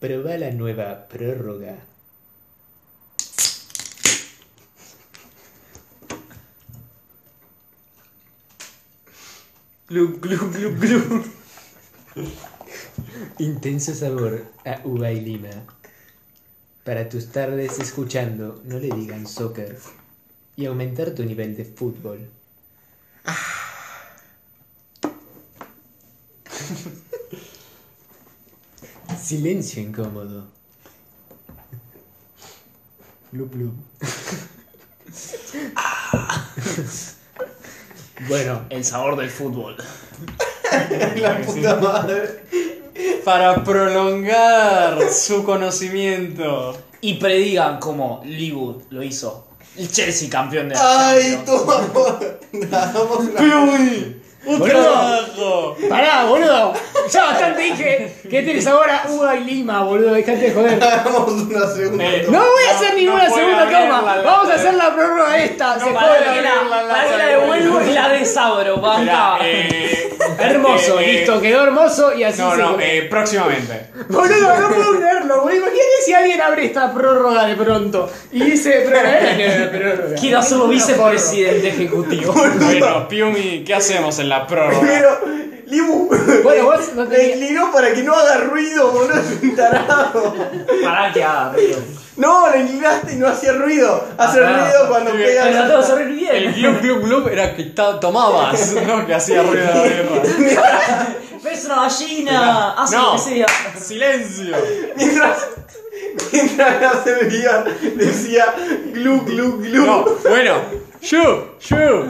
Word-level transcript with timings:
Proba 0.00 0.38
la 0.38 0.50
nueva 0.50 1.08
prórroga. 1.08 1.76
Glu, 9.88 10.18
glu, 10.18 10.38
glu, 10.52 10.74
glu. 10.80 11.24
Intenso 13.38 13.94
sabor 13.94 14.46
a 14.64 14.80
uva 14.84 15.12
y 15.12 15.20
lima. 15.20 15.50
Para 16.82 17.10
tus 17.10 17.30
tardes 17.30 17.78
escuchando, 17.78 18.62
no 18.64 18.78
le 18.78 18.88
digan 18.94 19.26
soccer. 19.26 19.78
Y 20.56 20.64
aumentar 20.64 21.10
tu 21.10 21.24
nivel 21.24 21.56
de 21.58 21.66
fútbol. 21.66 22.30
Silencio 29.30 29.80
incómodo. 29.80 30.44
Blup, 33.30 33.54
blup. 33.54 33.74
Bueno, 38.28 38.66
El 38.70 38.84
sabor 38.84 39.16
del 39.16 39.30
fútbol. 39.30 39.76
La 41.16 41.40
puta 41.42 41.76
madre. 41.76 42.42
Para 43.24 43.62
prolongar 43.62 44.98
su 45.12 45.44
conocimiento. 45.44 46.76
Y 47.00 47.14
predigan 47.14 47.78
como 47.78 48.22
Liverpool 48.24 48.82
lo 48.90 49.00
hizo. 49.00 49.46
El 49.76 49.88
Chelsea 49.92 50.28
campeón 50.28 50.70
de 50.70 50.74
la 50.74 51.10
Ay, 51.10 51.40
toma. 51.46 51.88
¡Piumi! 53.38 54.16
¡Un 54.50 54.58
Boludo. 54.58 54.82
trabajo! 54.82 55.76
pará, 55.88 56.24
boludo. 56.24 56.72
Ya 57.10 57.24
bastante 57.24 57.62
dije 57.62 58.12
que 58.30 58.42
tienes 58.42 58.66
ahora 58.66 59.04
uva 59.08 59.36
y 59.36 59.44
lima, 59.44 59.82
boludo. 59.82 60.12
Dejate 60.14 60.38
de 60.38 60.52
joder. 60.52 60.82
Hagamos 60.82 61.32
una 61.32 61.66
segunda 61.68 62.04
Eh, 62.04 62.22
toma. 62.26 62.38
No 62.38 62.44
voy 62.44 62.62
a 62.70 62.76
hacer 62.76 62.94
ninguna 62.94 63.24
no 63.24 63.30
puede 63.30 63.44
segunda 63.46 63.64
toma. 63.80 64.16
la- 64.16 64.22
Vamos 64.22 64.50
a 64.50 64.54
hacer 64.54 64.74
la 64.74 64.94
prórroga 64.94 65.38
esta. 65.38 65.80
se 65.80 65.90
para 65.92 66.18
que 66.34 66.42
la- 66.42 66.88
para 66.88 67.04
que 67.10 67.16
la 67.18 67.26
devuelvo 67.26 67.80
y 67.82 67.92
la 67.92 68.08
desabro, 68.10 68.76
banca. 68.78 69.38
eh, 69.42 70.10
Hermoso, 70.38 71.00
eh, 71.00 71.04
eh, 71.04 71.12
listo, 71.18 71.40
quedó 71.40 71.64
hermoso 71.64 72.14
y 72.14 72.22
así 72.24 72.40
No, 72.40 72.50
se 72.52 72.58
no, 72.58 72.80
eh, 72.80 73.06
próximamente. 73.10 73.86
Boludo, 74.08 74.58
no 74.60 74.68
puedo 74.68 74.98
creerlo, 74.98 75.40
boludo. 75.42 75.56
Imagínate 75.56 76.02
si 76.04 76.12
alguien 76.12 76.40
abre 76.40 76.66
esta 76.66 76.92
prórroga 76.92 77.46
de 77.46 77.56
pronto 77.56 78.10
y 78.32 78.42
dice 78.44 78.70
prórroga. 78.88 79.38
eh, 79.38 79.68
prórroga. 79.72 80.14
Quiero 80.20 80.38
hacerlo 80.38 80.68
vicepresidente 80.68 81.68
ejecutivo. 81.68 82.34
Bueno, 82.60 83.08
Piumi, 83.08 83.64
¿qué 83.64 83.74
hacemos 83.74 84.18
en 84.18 84.28
la 84.28 84.46
prórroga? 84.46 85.20
Vos 86.86 86.94
no 86.94 87.04
me 87.06 87.16
tenías. 87.16 87.38
inclinó 87.38 87.72
para 87.72 87.92
que 87.92 88.02
no 88.02 88.14
haga 88.14 88.36
ruido, 88.38 88.90
boludo, 88.90 89.14
es 89.14 89.38
un 89.42 89.56
tarado. 89.56 90.34
Para 90.84 91.12
que 91.12 91.22
haga 91.24 91.52
ruido. 91.52 91.78
No, 92.16 92.50
la 92.50 92.56
inclinaste 92.58 93.12
y 93.14 93.16
no 93.16 93.28
hacía 93.28 93.52
ruido. 93.52 94.04
Hace 94.18 94.40
Ah, 94.44 94.48
ruido 94.64 94.88
cuando 94.88 95.10
sí, 95.12 95.16
pega. 95.18 95.42
Pero 95.44 95.56
tengo 95.62 95.68
que 95.68 95.84
hacer 95.84 96.00
El 96.00 96.12
bien. 96.14 96.52
glub 96.54 96.80
glub 96.82 97.02
glub 97.04 97.28
era 97.28 97.54
que 97.56 97.64
ta- 97.64 97.98
tomabas, 97.98 98.72
no 98.86 99.06
que 99.06 99.14
hacía 99.14 99.42
ruido 99.42 99.82
de 99.82 100.04
la. 100.54 101.08
¡Ves 101.42 101.64
una 101.64 101.76
gallina! 101.76 102.72
Hace 102.72 102.96
No. 102.96 103.12
que 103.12 103.18
sea. 103.18 103.46
¡Silencio! 103.80 104.54
Mientras, 104.96 105.38
mientras 106.32 106.82
la 106.82 107.02
servía, 107.02 107.64
decía 107.96 108.54
glu 108.92 109.22
glu 109.22 109.56
glu. 109.58 109.86
No, 109.86 110.04
bueno, 110.28 110.56
¡Shu! 111.00 111.44
¡Shu! 111.58 112.06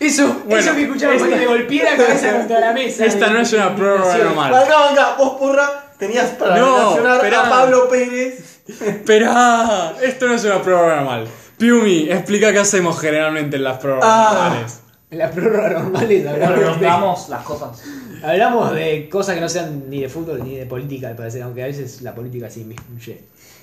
Eso, 0.00 0.42
Bueno, 0.46 0.58
eso 0.60 0.74
que 0.74 0.82
escuchamos 0.82 1.16
para 1.22 1.32
que 1.32 1.38
le 1.38 1.46
golpeé 1.46 1.82
la 1.84 1.96
cabeza 1.96 2.36
contra 2.38 2.60
la 2.60 2.72
mesa. 2.72 3.04
Esta 3.04 3.28
no 3.28 3.40
es 3.40 3.52
una 3.52 3.74
prórroga 3.74 4.16
normal. 4.18 4.52
Venga, 4.52 4.88
venga, 4.88 5.14
vos 5.18 5.38
porra, 5.38 5.92
tenías 5.98 6.30
para 6.30 6.56
No, 6.58 6.76
relacionar 6.78 7.16
esperá. 7.16 7.46
a 7.46 7.50
Pablo 7.50 7.88
Pérez. 7.88 8.60
Esperá, 8.68 9.94
esto 10.02 10.28
no 10.28 10.34
es 10.34 10.44
una 10.44 10.62
prórroga 10.62 10.96
normal. 10.96 11.26
Piumi, 11.56 12.10
explica 12.10 12.52
qué 12.52 12.58
hacemos 12.60 13.00
generalmente 13.00 13.56
en 13.56 13.64
las 13.64 13.78
prórrogas 13.78 14.06
Ah. 14.08 14.30
normales. 14.44 14.80
En 15.10 15.18
las 15.18 15.32
prórrogas 15.32 15.72
normales 15.72 16.26
hablamos 16.26 17.24
de, 17.28 17.30
las 17.34 17.42
cosas. 17.44 17.82
hablamos 18.22 18.74
de 18.74 19.08
cosas 19.08 19.34
que 19.34 19.40
no 19.40 19.48
sean 19.48 19.88
ni 19.88 20.02
de 20.02 20.08
fútbol 20.10 20.44
ni 20.44 20.56
de 20.56 20.66
política, 20.66 21.08
al 21.08 21.16
parecer, 21.16 21.42
aunque 21.42 21.62
a 21.62 21.66
veces 21.66 22.02
la 22.02 22.14
política 22.14 22.50
se 22.50 22.60
inmiscuye 22.60 23.22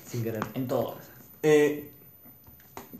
sin 0.09 0.23
querer. 0.23 0.41
En 0.56 0.67
todo. 0.67 0.97
Eh, 1.44 1.91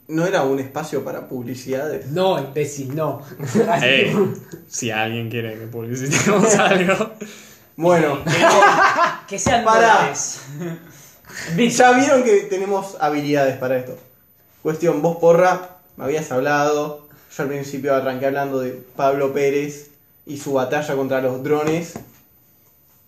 ¿No 0.08 0.26
era 0.26 0.44
un 0.44 0.60
espacio 0.60 1.04
para 1.04 1.28
publicidades? 1.28 2.08
No, 2.08 2.40
imbécil, 2.40 2.96
no. 2.96 3.22
Si 4.68 4.92
alguien 4.92 5.30
quiere 5.30 5.58
que 5.58 5.68
publicitemos 5.68 6.56
algo. 6.60 7.12
Bueno, 7.76 8.20
Que 9.28 9.38
sean 9.38 9.66
dólares. 9.66 10.42
ya 11.58 11.92
vieron 11.92 12.24
que 12.24 12.42
tenemos 12.50 12.98
habilidades 13.00 13.58
para 13.58 13.78
esto. 13.78 13.98
Cuestión, 14.62 15.02
vos 15.02 15.18
porra, 15.18 15.78
me 15.98 16.06
habías 16.06 16.32
hablado. 16.32 17.08
Yo 17.36 17.44
al 17.44 17.50
principio 17.50 17.94
arranqué 17.94 18.28
hablando 18.28 18.60
de 18.60 18.72
Pablo 18.72 19.34
Pérez 19.34 19.92
y 20.26 20.38
su 20.38 20.54
batalla 20.54 20.96
contra 20.96 21.22
los 21.22 21.44
drones. 21.44 21.94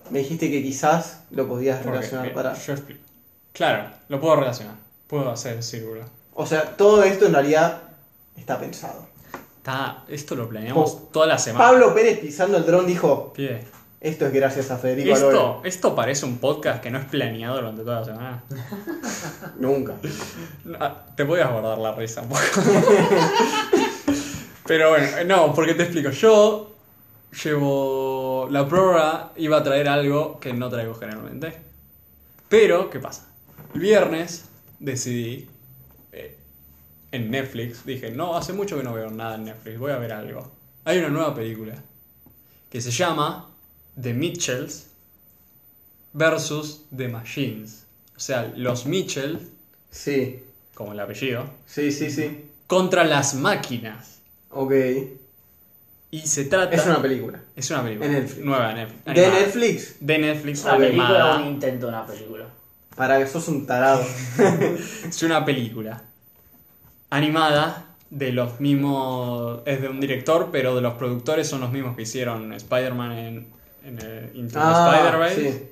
Me 0.09 0.19
dijiste 0.19 0.51
que 0.51 0.61
quizás 0.61 1.21
lo 1.31 1.47
podías 1.47 1.85
relacionar 1.85 2.33
para. 2.33 2.53
Yo 2.53 2.73
explico. 2.73 3.01
Claro, 3.53 3.89
lo 4.09 4.19
puedo 4.19 4.35
relacionar. 4.35 4.75
Puedo 5.07 5.31
hacer 5.31 5.63
círculo. 5.63 6.01
O 6.39 6.45
sea, 6.45 6.77
todo 6.77 7.01
esto 7.03 7.25
en 7.25 7.33
realidad 7.33 7.81
está 8.35 8.59
pensado. 8.59 9.07
Está, 9.57 10.03
esto 10.07 10.35
lo 10.35 10.47
planeamos 10.47 11.11
toda 11.11 11.25
la 11.25 11.39
semana. 11.39 11.65
Pablo 11.65 11.95
Pérez 11.95 12.19
pisando 12.19 12.57
el 12.57 12.65
dron 12.65 12.85
dijo: 12.85 13.33
Pie. 13.33 13.65
Esto 13.99 14.27
es 14.27 14.33
gracias 14.33 14.69
a 14.69 14.77
Federico 14.77 15.15
Aloe". 15.15 15.29
Esto, 15.31 15.61
esto 15.63 15.95
parece 15.95 16.27
un 16.27 16.37
podcast 16.37 16.83
que 16.83 16.91
no 16.91 16.99
es 16.99 17.05
planeado 17.05 17.55
durante 17.55 17.81
toda 17.81 18.01
la 18.01 18.05
semana. 18.05 18.43
Nunca. 19.59 19.95
Ah, 20.79 21.05
Te 21.15 21.25
podías 21.25 21.51
guardar 21.51 21.79
la 21.79 21.93
risa 21.93 22.21
un 22.21 22.29
poco. 22.29 22.41
Pero 24.67 24.89
bueno, 24.91 25.07
no, 25.25 25.53
porque 25.55 25.73
te 25.73 25.83
explico. 25.83 26.11
Yo 26.11 26.75
llevo. 27.43 28.47
La 28.51 28.67
prórroga 28.67 29.31
iba 29.37 29.57
a 29.57 29.63
traer 29.63 29.89
algo 29.89 30.39
que 30.39 30.53
no 30.53 30.69
traigo 30.69 30.93
generalmente. 30.93 31.57
Pero, 32.47 32.91
¿qué 32.91 32.99
pasa? 32.99 33.25
El 33.73 33.79
viernes 33.79 34.45
decidí. 34.79 35.49
Eh, 36.11 36.37
en 37.11 37.31
Netflix, 37.31 37.85
dije: 37.85 38.11
No, 38.11 38.35
hace 38.35 38.53
mucho 38.53 38.77
que 38.77 38.83
no 38.83 38.93
veo 38.93 39.09
nada 39.09 39.35
en 39.35 39.45
Netflix, 39.45 39.77
voy 39.79 39.91
a 39.91 39.97
ver 39.97 40.13
algo. 40.13 40.51
Hay 40.85 40.99
una 40.99 41.09
nueva 41.09 41.33
película 41.35 41.75
que 42.69 42.81
se 42.81 42.91
llama 42.91 43.49
The 44.01 44.13
Mitchells 44.13 44.87
versus 46.13 46.83
The 46.95 47.07
Machines. 47.07 47.85
O 48.15 48.19
sea, 48.19 48.51
los 48.55 48.85
Mitchell, 48.85 49.39
Sí, 49.91 50.39
como 50.73 50.91
el 50.93 50.99
apellido, 50.99 51.49
sí, 51.65 51.91
sí, 51.91 52.09
sí. 52.11 52.45
contra 52.67 53.03
las 53.03 53.35
máquinas. 53.35 54.19
Ok. 54.49 54.73
Y 56.11 56.19
se 56.21 56.45
trata. 56.45 56.75
Es 56.75 56.85
una 56.85 57.01
película. 57.01 57.41
Es 57.55 57.69
una 57.69 57.83
película. 57.83 58.05
En 58.07 58.13
Netflix. 58.13 58.45
Nueva 58.45 58.73
Netflix. 58.73 59.05
¿De 59.05 59.11
animada. 59.11 59.39
Netflix? 59.39 59.95
De 59.99 60.17
Netflix. 60.17 60.63
Una 60.63 60.77
película 60.77 61.03
o 61.03 61.07
animada. 61.13 61.37
un 61.39 61.47
intento 61.53 61.85
de 61.87 61.91
una 61.91 62.05
película. 62.05 62.45
Para 62.97 63.19
que 63.19 63.27
sos 63.27 63.47
un 63.47 63.65
tarado. 63.65 64.03
Es 65.07 65.23
una 65.23 65.45
película 65.45 66.01
animada 67.09 67.85
de 68.09 68.31
los 68.31 68.59
mismos. 68.59 69.61
Es 69.65 69.81
de 69.81 69.89
un 69.89 69.99
director, 69.99 70.49
pero 70.51 70.75
de 70.75 70.81
los 70.81 70.95
productores 70.95 71.47
son 71.47 71.61
los 71.61 71.71
mismos 71.71 71.95
que 71.95 72.01
hicieron 72.03 72.51
Spider-Man 72.53 73.11
en, 73.13 73.47
en 73.83 73.99
el 73.99 74.31
Into 74.35 74.53
the 74.55 74.59
Ah, 74.61 74.91
Spider-Verse. 74.95 75.51
sí. 75.53 75.69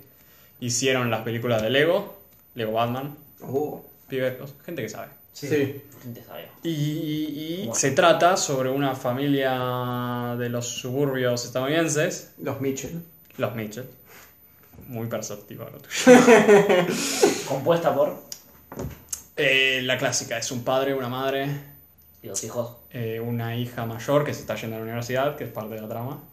Hicieron 0.59 1.09
las 1.11 1.21
películas 1.21 1.61
de 1.61 1.69
Lego, 1.69 2.17
Lego 2.55 2.71
Batman, 2.73 3.15
Oh, 3.41 3.83
pibe- 4.09 4.37
gente 4.65 4.81
que 4.81 4.89
sabe. 4.89 5.09
sí. 5.33 5.81
Gente 6.01 6.23
sabia. 6.23 6.49
Y, 6.63 6.69
y- 6.69 7.53
y 7.53 7.57
Bueno. 7.59 7.75
se 7.75 7.91
trata 7.91 8.37
sobre 8.37 8.69
una 8.69 8.95
familia 8.95 10.35
de 10.37 10.49
los 10.49 10.67
suburbios 10.67 11.43
estadounidenses, 11.45 12.33
Los 12.41 12.61
Mitchell. 12.61 13.01
los 13.37 13.53
Mitchell. 13.55 13.85
Muy 14.87 15.07
perceptivo 15.07 15.65
lo 15.65 15.79
tuyo. 15.79 16.17
Compuesta 17.47 17.93
por. 17.93 18.23
Eh, 19.37 19.81
la 19.83 19.97
clásica 19.97 20.37
es 20.37 20.51
un 20.51 20.63
padre, 20.63 20.93
una 20.93 21.09
madre, 21.09 21.47
Y 22.23 22.27
los 22.27 22.43
hijos. 22.43 22.77
eh, 22.91 23.19
una 23.19 23.55
hija 23.55 23.85
mayor 23.85 24.23
que 24.23 24.33
se 24.33 24.41
está 24.41 24.55
yendo 24.55 24.75
a 24.75 24.79
la 24.79 24.85
universidad, 24.85 25.35
que 25.35 25.43
es 25.45 25.49
parte 25.49 25.75
de 25.75 25.81
la 25.81 25.89
trama, 25.89 26.23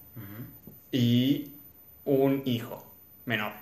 y 0.93 1.53
un 2.05 2.43
hijo 2.45 2.85
menor. 3.25 3.53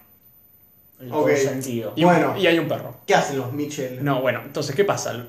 El 1.01 1.11
Ok. 1.13 1.31
consentido. 1.31 1.93
Y, 1.97 2.05
Bueno. 2.05 2.37
y 2.37 2.47
hay 2.47 2.59
un 2.59 2.69
perro. 2.69 2.99
¿Qué 3.07 3.15
hacen 3.15 3.39
los 3.39 3.53
Mitchell? 3.53 4.05
No, 4.05 4.21
bueno, 4.21 4.43
entonces, 4.45 4.75
¿qué 4.77 4.85
pasa? 4.85 5.29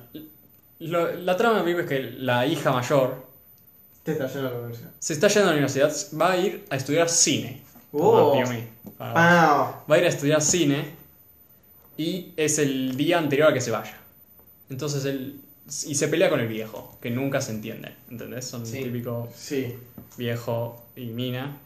Lo- 0.79 1.13
la 1.15 1.37
trama 1.37 1.57
la 1.59 1.63
película 1.63 1.83
es 1.85 1.89
que 1.89 2.01
la 2.19 2.45
hija 2.45 2.71
mayor 2.73 3.27
Te 4.03 4.11
está 4.13 4.27
yendo 4.27 4.47
a 4.49 4.51
la 4.51 4.57
universidad. 4.57 4.91
se 4.99 5.13
está 5.13 5.27
yendo 5.29 5.43
a 5.43 5.51
la 5.53 5.53
universidad, 5.53 5.93
va 6.19 6.31
a 6.31 6.37
ir 6.37 6.65
a 6.69 6.75
estudiar 6.75 7.07
cine. 7.07 7.61
Oh. 7.93 8.41
Para 8.97 9.13
Va 9.89 9.95
a 9.95 9.97
ir 9.97 10.05
a 10.05 10.07
estudiar 10.07 10.41
cine 10.41 10.85
y 11.97 12.33
es 12.37 12.57
el 12.59 12.95
día 12.95 13.17
anterior 13.17 13.49
a 13.51 13.53
que 13.53 13.61
se 13.61 13.71
vaya. 13.71 13.97
Entonces 14.69 15.05
él. 15.05 15.41
Y 15.87 15.95
se 15.95 16.07
pelea 16.09 16.29
con 16.29 16.39
el 16.39 16.47
viejo, 16.47 16.97
que 17.01 17.09
nunca 17.11 17.39
se 17.41 17.51
entiende. 17.51 17.95
¿Entendés? 18.09 18.45
Son 18.45 18.65
Sí. 18.65 18.83
típicos 18.83 19.29
sí. 19.35 19.75
viejo 20.17 20.83
y 20.95 21.05
mina. 21.07 21.57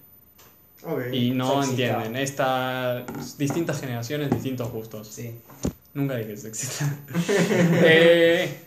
Ok. 0.83 1.01
Y 1.12 1.31
no 1.31 1.63
Sexista. 1.63 1.72
entienden. 1.94 2.16
Esta, 2.22 3.06
distintas 3.38 3.80
generaciones, 3.80 4.30
distintos 4.30 4.72
gustos. 4.72 5.07
Sí. 5.07 5.33
Nunca 5.94 6.16
dije 6.18 6.36
sexista. 6.38 6.86
Eh, 7.83 8.60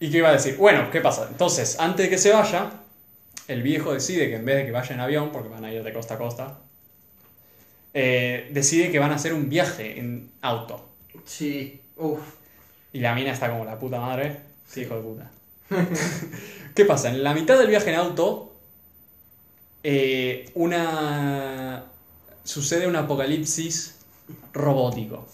¿Y 0.00 0.10
qué 0.10 0.18
iba 0.18 0.30
a 0.30 0.32
decir? 0.32 0.56
Bueno, 0.56 0.90
¿qué 0.90 1.00
pasa? 1.00 1.28
Entonces, 1.30 1.78
antes 1.78 2.06
de 2.06 2.10
que 2.10 2.18
se 2.18 2.32
vaya, 2.32 2.70
el 3.48 3.62
viejo 3.62 3.92
decide 3.92 4.28
que 4.28 4.36
en 4.36 4.44
vez 4.44 4.56
de 4.56 4.66
que 4.66 4.72
vaya 4.72 4.94
en 4.94 5.00
avión, 5.00 5.30
porque 5.32 5.48
van 5.48 5.64
a 5.64 5.72
ir 5.72 5.82
de 5.82 5.92
costa 5.92 6.14
a 6.14 6.18
costa, 6.18 6.58
eh, 7.94 8.48
decide 8.52 8.90
que 8.90 8.98
van 8.98 9.12
a 9.12 9.16
hacer 9.16 9.32
un 9.32 9.48
viaje 9.48 9.98
en 9.98 10.30
auto. 10.42 10.88
Sí. 11.24 11.80
Uf. 11.96 12.20
Y 12.92 13.00
la 13.00 13.14
mina 13.14 13.32
está 13.32 13.48
como 13.50 13.64
la 13.64 13.78
puta 13.78 14.00
madre. 14.00 14.36
Sí, 14.66 14.82
hijo 14.82 14.96
de 14.96 15.02
puta. 15.02 15.30
¿Qué 16.74 16.84
pasa? 16.84 17.08
En 17.10 17.22
la 17.22 17.34
mitad 17.34 17.58
del 17.58 17.68
viaje 17.68 17.90
en 17.90 17.96
auto, 17.96 18.54
eh, 19.82 20.50
una. 20.54 21.84
sucede 22.44 22.86
un 22.86 22.96
apocalipsis 22.96 23.96
robótico. 24.52 25.26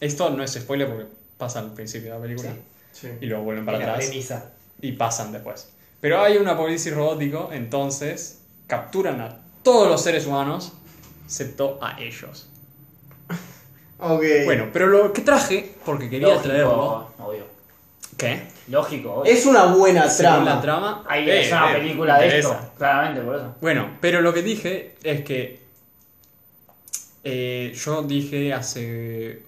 Esto 0.00 0.30
no 0.30 0.42
es 0.42 0.52
spoiler 0.52 0.88
porque 0.88 1.06
pasa 1.38 1.60
al 1.60 1.72
principio 1.72 2.12
de 2.12 2.16
la 2.16 2.22
película. 2.22 2.52
Sí. 2.92 3.08
Sí. 3.08 3.08
Y 3.20 3.26
luego 3.26 3.44
vuelven 3.44 3.64
para 3.66 3.76
Y 3.76 3.80
la 3.80 3.86
atrás 3.92 4.06
premisa. 4.06 4.52
y 4.80 4.92
pasan 4.92 5.32
después. 5.32 5.68
Pero 6.00 6.20
hay 6.20 6.36
un 6.36 6.46
apocalipsis 6.48 6.94
robótico, 6.94 7.50
entonces 7.52 8.42
capturan 8.66 9.20
a 9.20 9.38
todos 9.62 9.88
los 9.88 10.02
seres 10.02 10.26
humanos, 10.26 10.72
excepto 11.24 11.78
a 11.82 11.98
ellos. 12.00 12.48
Ok. 13.98 14.22
Bueno, 14.44 14.68
pero 14.72 14.86
lo 14.88 15.12
que 15.12 15.22
traje, 15.22 15.74
porque 15.84 16.10
quería 16.10 16.28
Lógico, 16.28 16.42
traerlo. 16.48 17.08
obvio. 17.18 17.44
¿Qué? 18.18 18.42
Lógico, 18.68 19.14
obvio. 19.14 19.32
Es 19.32 19.46
una 19.46 19.64
buena 19.66 20.08
Según 20.08 20.32
trama. 20.44 20.54
la 20.54 20.60
trama. 20.60 21.04
Ahí 21.08 21.28
eh, 21.28 21.42
es 21.46 21.52
una 21.52 21.72
eh, 21.72 21.78
película 21.80 22.18
de 22.18 22.24
interesa. 22.26 22.54
esto, 22.60 22.72
claramente, 22.76 23.20
por 23.22 23.36
eso. 23.36 23.54
Bueno, 23.60 23.96
pero 24.00 24.20
lo 24.20 24.32
que 24.34 24.42
dije 24.42 24.94
es 25.02 25.24
que. 25.24 25.60
eh, 27.24 27.72
yo 27.74 28.02
dije 28.02 28.52
hace. 28.52 29.42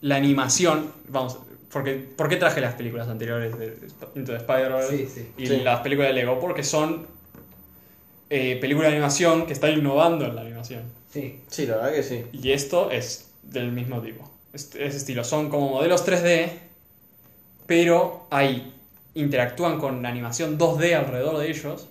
La 0.00 0.16
animación. 0.16 0.92
Vamos. 1.08 1.38
Porque, 1.72 1.94
¿Por 1.94 2.28
qué 2.28 2.36
traje 2.36 2.60
las 2.60 2.74
películas 2.74 3.08
anteriores 3.08 3.56
de 3.58 3.76
Into 4.16 4.32
the 4.32 4.38
Spider-Verse 4.38 4.96
Sí, 4.96 5.06
sí. 5.14 5.32
y 5.38 5.46
Sí. 5.46 5.56
las 5.58 5.80
películas 5.80 6.08
de 6.10 6.14
Lego? 6.14 6.40
Porque 6.40 6.64
son 6.64 7.06
eh, 8.28 8.58
películas 8.60 8.90
de 8.90 8.96
animación 8.96 9.46
que 9.46 9.52
están 9.52 9.70
innovando 9.72 10.24
en 10.24 10.34
la 10.34 10.40
animación. 10.42 10.82
Sí. 11.12 11.40
Sí, 11.48 11.66
la 11.66 11.76
verdad 11.76 11.92
que 11.92 12.02
sí. 12.02 12.24
Y 12.32 12.52
esto 12.52 12.90
es 12.90 13.30
del 13.42 13.72
mismo 13.72 14.00
tipo. 14.00 14.28
Es, 14.52 14.74
estilo. 14.74 15.22
Son 15.24 15.48
como 15.48 15.68
modelos 15.68 16.04
3D, 16.06 16.50
pero 17.66 18.26
hay. 18.30 18.74
interactúan 19.14 19.78
con 19.78 20.02
la 20.02 20.08
animación 20.08 20.58
2D 20.58 20.94
alrededor 20.94 21.38
de 21.38 21.50
ellos. 21.50 21.88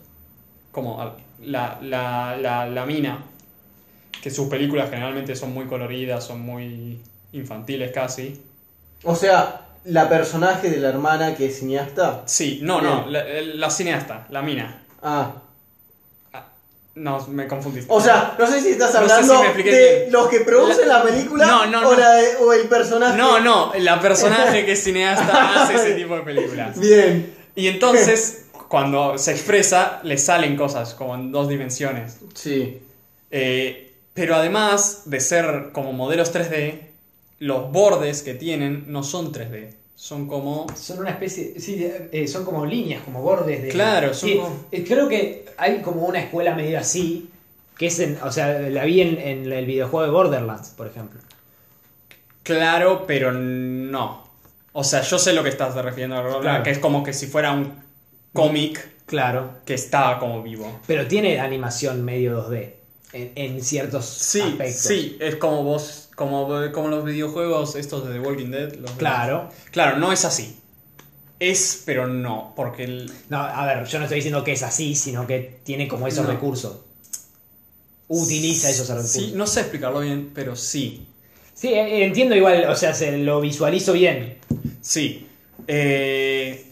Como 0.71 1.15
la, 1.41 1.79
la, 1.81 2.37
la, 2.37 2.65
la 2.69 2.85
mina, 2.85 3.25
que 4.21 4.29
sus 4.29 4.47
películas 4.47 4.89
generalmente 4.89 5.35
son 5.35 5.53
muy 5.53 5.65
coloridas, 5.65 6.23
son 6.25 6.41
muy 6.41 7.01
infantiles 7.33 7.91
casi. 7.91 8.39
O 9.03 9.15
sea, 9.15 9.68
la 9.85 10.09
personaje 10.09 10.69
de 10.69 10.77
la 10.77 10.89
hermana 10.89 11.35
que 11.35 11.47
es 11.47 11.59
cineasta. 11.59 12.23
Sí, 12.25 12.59
no, 12.63 12.81
no, 12.81 13.05
Bien. 13.05 13.13
la, 13.13 13.23
la 13.55 13.69
cineasta, 13.69 14.27
la 14.29 14.41
mina. 14.41 14.83
Ah. 15.01 15.33
No, 16.95 17.25
me 17.27 17.47
confundí. 17.47 17.81
O 17.87 18.01
sea, 18.01 18.35
no 18.37 18.45
sé 18.45 18.59
si 18.59 18.71
estás 18.71 18.93
No 18.93 19.07
sé 19.07 19.13
hablando 19.13 19.33
si 19.35 19.39
me 19.39 19.45
expliqué 19.45 19.71
de 19.71 19.99
bien. 20.01 20.11
los 20.11 20.27
que 20.27 20.39
producen 20.41 20.87
la, 20.87 20.97
La- 20.97 21.03
película 21.03 21.45
No, 21.45 21.65
no, 21.67 21.79
o, 21.87 21.91
no. 21.93 21.97
la 21.97 22.11
de- 22.15 22.35
o 22.37 22.51
el 22.51 22.67
personaje. 22.67 23.17
No, 23.17 23.39
no, 23.39 23.71
la 23.77 24.01
personaje 24.01 24.65
que 24.65 24.73
es 24.73 24.83
cineasta 24.83 25.61
hace 25.63 25.75
ese 25.75 25.93
tipo 25.93 26.15
de 26.15 26.21
películas. 26.23 26.77
Bien. 26.77 27.33
Y 27.55 27.67
entonces, 27.67 28.47
cuando 28.67 29.17
se 29.17 29.31
expresa, 29.31 30.01
le 30.03 30.17
salen 30.17 30.57
cosas 30.57 30.93
como 30.93 31.15
en 31.15 31.31
dos 31.31 31.47
dimensiones. 31.47 32.17
Sí. 32.33 32.81
Eh, 33.31 33.93
pero 34.13 34.35
además 34.35 35.03
de 35.05 35.21
ser 35.21 35.69
como 35.71 35.93
modelos 35.93 36.33
3D, 36.33 36.88
los 37.39 37.71
bordes 37.71 38.21
que 38.21 38.33
tienen 38.35 38.85
no 38.87 39.03
son 39.03 39.31
3D. 39.31 39.73
Son 39.95 40.27
como... 40.27 40.65
Son 40.77 40.99
una 40.99 41.09
especie, 41.11 41.59
sí, 41.59 41.85
eh, 42.11 42.27
son 42.27 42.45
como 42.45 42.65
líneas, 42.65 43.01
como 43.03 43.21
bordes 43.21 43.61
de... 43.63 43.67
Claro, 43.69 44.13
son 44.13 44.29
Sí, 44.29 44.35
como- 44.37 44.65
eh, 44.71 44.83
Creo 44.87 45.09
que 45.09 45.45
hay 45.57 45.81
como 45.81 46.05
una 46.05 46.19
escuela 46.21 46.55
medio 46.55 46.79
así, 46.79 47.29
que 47.77 47.87
es 47.87 47.99
en, 47.99 48.17
o 48.23 48.31
sea, 48.31 48.59
la 48.59 48.85
vi 48.85 49.01
en, 49.01 49.17
en 49.19 49.51
el 49.51 49.65
videojuego 49.65 50.05
de 50.05 50.11
Borderlands, 50.11 50.69
por 50.69 50.87
ejemplo. 50.87 51.19
Claro, 52.43 53.05
pero 53.05 53.31
no. 53.31 54.27
O 54.71 54.83
sea, 54.83 55.01
yo 55.01 55.19
sé 55.19 55.33
lo 55.33 55.43
que 55.43 55.49
estás 55.49 55.75
refiriendo, 55.75 56.39
Claro. 56.41 56.63
que 56.63 56.71
es 56.71 56.79
como 56.79 57.03
que 57.03 57.13
si 57.13 57.27
fuera 57.27 57.51
un 57.51 57.73
cómic 58.33 58.87
Claro. 59.05 59.51
que 59.65 59.73
está 59.73 60.17
como 60.19 60.41
vivo. 60.43 60.79
Pero 60.87 61.07
tiene 61.07 61.39
animación 61.39 62.03
medio 62.05 62.37
2D, 62.49 62.73
en, 63.13 63.31
en 63.35 63.63
ciertos 63.63 64.05
Sí, 64.05 64.41
aspectos. 64.41 64.81
sí, 64.83 65.17
es 65.19 65.35
como 65.35 65.63
vos, 65.63 66.09
como, 66.15 66.47
como 66.71 66.87
los 66.89 67.03
videojuegos 67.05 67.75
estos 67.75 68.07
de 68.07 68.13
The 68.13 68.19
Walking 68.19 68.51
Dead. 68.51 68.73
los- 68.75 68.91
Claro. 68.91 69.49
Claro, 69.71 69.97
no 69.97 70.11
es 70.11 70.25
así. 70.25 70.55
Es, 71.39 71.83
pero 71.85 72.05
no, 72.07 72.53
porque 72.55 72.83
el, 72.83 73.11
No, 73.29 73.37
a 73.39 73.65
ver, 73.65 73.85
yo 73.85 73.97
no 73.99 74.05
estoy 74.05 74.17
diciendo 74.17 74.43
que 74.43 74.51
es 74.51 74.61
así, 74.63 74.93
sino 74.95 75.25
que 75.25 75.59
tiene 75.63 75.87
como 75.87 76.05
esos 76.07 76.25
No. 76.25 76.31
recursos. 76.31 76.79
Utiliza 78.07 78.69
esos 78.69 78.87
recursos. 78.89 79.11
Sí, 79.11 79.31
no 79.35 79.45
sé 79.45 79.61
explicarlo 79.61 79.99
bien, 79.99 80.31
pero 80.33 80.55
sí. 80.55 81.05
Sí, 81.53 81.67
eh, 81.69 82.03
entiendo 82.05 82.35
igual, 82.35 82.65
o 82.69 82.75
sea, 82.75 82.93
se 82.93 83.17
lo 83.19 83.39
visualizo 83.39 83.93
bien. 83.93 84.37
Sí. 84.81 85.27
Eh, 85.67 86.65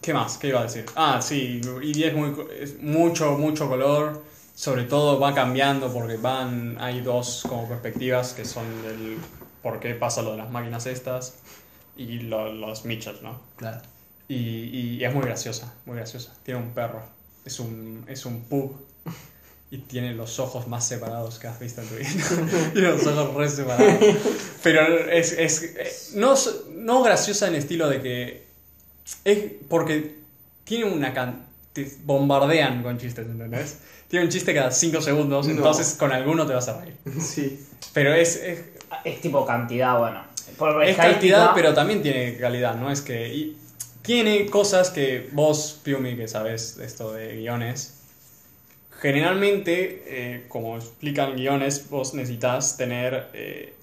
¿Qué 0.00 0.14
más? 0.14 0.38
¿Qué 0.38 0.48
iba 0.48 0.60
a 0.60 0.64
decir? 0.64 0.84
Ah, 0.94 1.20
sí, 1.22 1.60
y 1.82 2.02
es, 2.04 2.14
muy, 2.14 2.32
es 2.60 2.80
mucho, 2.80 3.32
mucho 3.38 3.68
color. 3.68 4.22
Sobre 4.64 4.84
todo 4.84 5.20
va 5.20 5.34
cambiando 5.34 5.92
porque 5.92 6.16
van. 6.16 6.76
Hay 6.80 7.02
dos 7.02 7.44
como 7.46 7.68
perspectivas 7.68 8.32
que 8.32 8.46
son 8.46 8.64
del 8.82 9.18
por 9.62 9.78
qué 9.78 9.94
pasa 9.94 10.22
lo 10.22 10.30
de 10.32 10.38
las 10.38 10.50
máquinas 10.50 10.86
estas 10.86 11.34
y 11.98 12.20
lo- 12.20 12.50
los 12.50 12.86
Mitchell, 12.86 13.18
¿no? 13.22 13.40
Claro. 13.56 13.82
Y, 14.26 14.36
y 14.98 15.04
es 15.04 15.12
muy 15.14 15.22
graciosa, 15.24 15.74
muy 15.84 15.96
graciosa. 15.96 16.32
Tiene 16.44 16.60
un 16.60 16.70
perro. 16.70 17.02
Es 17.44 17.60
un, 17.60 18.04
es 18.08 18.24
un 18.24 18.40
pug. 18.44 18.72
Y 19.70 19.78
tiene 19.78 20.14
los 20.14 20.38
ojos 20.38 20.66
más 20.66 20.86
separados 20.88 21.38
que 21.38 21.46
has 21.46 21.60
visto 21.60 21.82
en 21.82 21.88
tu 21.88 21.94
vida. 21.96 22.08
tiene 22.72 22.88
los 22.88 23.06
ojos 23.06 23.34
re 23.34 23.48
separados. 23.50 23.94
Pero 24.62 25.10
es, 25.10 25.32
es 25.32 26.12
no, 26.14 26.34
no 26.76 27.02
graciosa 27.02 27.48
en 27.48 27.54
estilo 27.56 27.88
de 27.90 28.00
que... 28.00 28.46
Es 29.26 29.38
porque 29.68 30.16
tiene 30.64 30.84
una 30.86 31.12
can... 31.12 31.44
te 31.74 31.92
bombardean 32.04 32.82
con 32.82 32.96
chistes, 32.98 33.26
¿entendés? 33.26 33.78
Tiene 34.14 34.26
un 34.26 34.30
chiste 34.32 34.54
cada 34.54 34.70
5 34.70 35.00
segundos, 35.00 35.48
No. 35.48 35.54
entonces 35.54 35.96
con 35.98 36.12
alguno 36.12 36.46
te 36.46 36.54
vas 36.54 36.68
a 36.68 36.80
reír. 36.80 36.94
Sí. 37.20 37.58
Pero 37.92 38.14
es, 38.14 38.36
es, 38.36 38.62
Es 39.02 39.20
tipo 39.20 39.44
cantidad, 39.44 39.98
bueno. 39.98 40.22
Por 40.56 40.84
es 40.84 40.96
cantidad, 40.96 41.50
pero 41.52 41.74
también 41.74 42.00
tiene 42.00 42.36
calidad, 42.36 42.76
¿no? 42.76 42.92
Es 42.92 43.00
que. 43.00 43.34
y 43.34 43.56
tiene 44.02 44.46
cosas 44.46 44.90
que 44.90 45.28
vos, 45.32 45.80
Piumi, 45.82 46.14
que 46.14 46.28
sabes 46.28 46.78
esto 46.78 47.12
de 47.12 47.38
guiones. 47.38 48.02
Generalmente, 49.00 50.04
eh, 50.06 50.44
como 50.48 50.76
explican 50.76 51.34
guiones, 51.34 51.90
vos 51.90 52.14
necesitas 52.14 52.76
tener. 52.76 53.30
eh, 53.34 53.74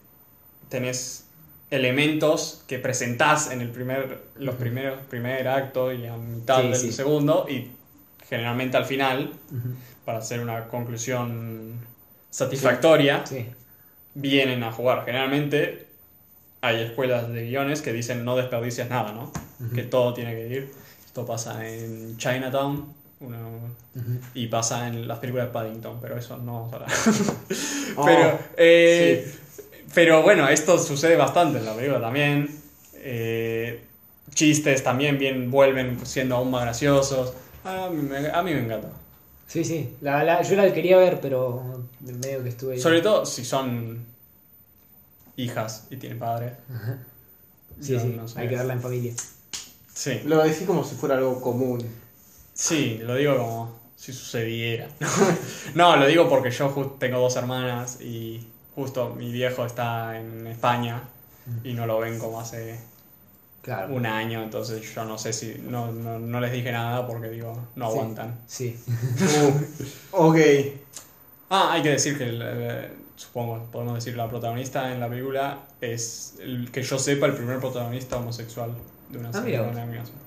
tenés 0.70 1.26
elementos 1.72 2.64
que 2.68 2.80
presentás 2.80 3.52
en 3.52 3.60
el 3.60 3.70
primer, 3.70 4.20
los 4.38 4.56
primeros, 4.56 5.00
primer 5.10 5.50
acto 5.50 5.92
y 5.92 6.06
a 6.08 6.16
mitad 6.16 6.62
Sí, 6.62 6.68
del 6.70 6.76
sí. 6.78 6.92
segundo, 6.94 7.46
y 7.50 7.70
generalmente 8.30 8.78
al 8.78 8.86
final, 8.86 9.34
para 10.12 10.20
hacer 10.20 10.42
una 10.42 10.68
conclusión 10.68 11.80
satisfactoria 12.30 13.26
Sí. 13.26 13.46
vienen 14.14 14.62
a 14.64 14.72
jugar. 14.74 15.06
Generalmente 15.06 15.88
hay 16.62 16.82
escuelas 16.82 17.30
de 17.30 17.46
guiones 17.48 17.82
que 17.82 17.94
dicen 17.94 18.26
no 18.26 18.36
desperdicias 18.36 18.90
nada, 18.90 19.14
¿no? 19.14 19.32
Que 19.74 19.84
todo 19.84 20.14
tiene 20.14 20.34
que 20.36 20.48
ir. 20.50 20.72
Esto 21.06 21.26
pasa 21.26 21.66
en 21.66 22.18
Chinatown 22.18 22.94
uno- 23.22 23.60
y 24.34 24.48
pasa 24.48 24.88
en 24.88 25.08
las 25.08 25.20
películas 25.20 25.48
de 25.48 25.54
Paddington, 25.54 26.00
pero 26.02 26.18
eso 26.18 26.36
no 26.38 26.54
vamos 26.70 26.74
a 26.74 26.76
hablar. 26.76 26.92
Oh, 27.98 28.06
pero, 28.06 28.40
eh, 28.58 29.30
pero 29.94 30.22
bueno, 30.24 30.48
esto 30.48 30.78
sucede 30.80 31.16
bastante 31.18 31.58
en 31.60 31.66
la 31.66 31.74
película 31.74 32.00
también. 32.02 32.50
Eh, 32.96 33.82
chistes 34.34 34.82
también 34.84 35.18
bien 35.18 35.52
vuelven 35.52 36.06
siendo 36.06 36.36
aún 36.38 36.52
más 36.52 36.64
graciosos. 36.64 37.34
A 37.66 37.90
mí 37.90 38.02
me, 38.02 38.30
a 38.30 38.42
mí 38.44 38.54
me 38.54 38.62
encanta. 38.62 38.88
Sí, 39.52 39.66
sí. 39.66 39.96
La, 40.02 40.24
la- 40.24 40.42
yo 40.44 40.56
la 40.56 40.72
quería 40.74 40.98
ver, 40.98 41.20
pero 41.20 41.84
medio 42.00 42.42
que 42.42 42.50
estuve. 42.50 42.80
Sobre 42.80 43.02
todo 43.02 43.26
si 43.26 43.44
son 43.44 44.06
hijas 45.36 45.88
y 45.90 45.98
tienen 45.98 46.20
padre. 46.20 46.54
Sí, 47.80 47.94
Yo 47.94 48.00
sí. 48.00 48.14
no 48.16 48.28
sé. 48.28 48.40
Hay 48.40 48.48
que 48.48 48.56
verla 48.56 48.74
en 48.74 48.82
familia. 48.82 49.14
Sí, 49.94 50.22
Lo 50.26 50.42
decís 50.42 50.66
como 50.66 50.84
si 50.84 50.96
fuera 50.96 51.18
algo 51.18 51.42
común. 51.42 51.84
sí, 52.54 53.00
lo 53.04 53.16
digo 53.16 53.38
como 53.38 53.80
si 53.98 54.14
sucediera. 54.14 54.88
No, 55.76 55.96
lo 55.98 56.08
digo 56.08 56.30
porque 56.30 56.50
yo 56.52 56.74
ju- 56.74 56.98
tengo 56.98 57.20
dos 57.20 57.36
hermanas 57.36 58.00
y 58.02 58.48
justo 58.76 59.10
mi 59.16 59.32
viejo 59.32 59.66
está 59.66 60.18
en 60.20 60.48
España 60.48 61.04
y 61.64 61.74
no 61.74 61.86
lo 61.86 62.00
ven 62.00 62.20
como 62.20 62.40
hace 62.40 62.80
Claro. 63.62 63.94
un 63.94 64.06
año, 64.08 64.42
entonces 64.42 64.82
yo 64.94 65.06
no 65.06 65.18
sé 65.20 65.34
si. 65.34 65.56
No, 65.68 65.92
no, 65.92 66.18
no 66.20 66.40
les 66.40 66.52
dije 66.52 66.72
nada 66.72 67.06
porque 67.06 67.30
digo, 67.30 67.54
no 67.76 67.86
Sí. 67.92 67.92
aguantan. 67.98 68.40
Sí. 68.48 68.80
Uh, 70.12 70.12
ok. 70.30 70.38
Ah, 71.50 71.74
hay 71.74 71.82
que 71.84 71.90
decir 71.90 72.18
que, 72.18 72.24
el- 72.30 72.42
el- 72.42 72.92
supongo, 73.16 73.64
podemos 73.72 73.94
decir, 73.96 74.16
la 74.18 74.28
protagonista 74.28 74.92
en 74.92 75.00
la 75.00 75.08
película 75.10 75.60
es, 75.80 76.36
el, 76.40 76.72
que 76.72 76.82
yo 76.82 76.98
sepa, 76.98 77.28
el 77.28 77.34
primer 77.36 77.60
protagonista 77.60 78.18
homosexual 78.18 78.72
de 79.10 79.18
una 79.20 79.30
Ah, 79.30 79.34
serie 79.34 79.60
mira 79.60 79.72
de 79.72 79.82
animación. 79.82 80.18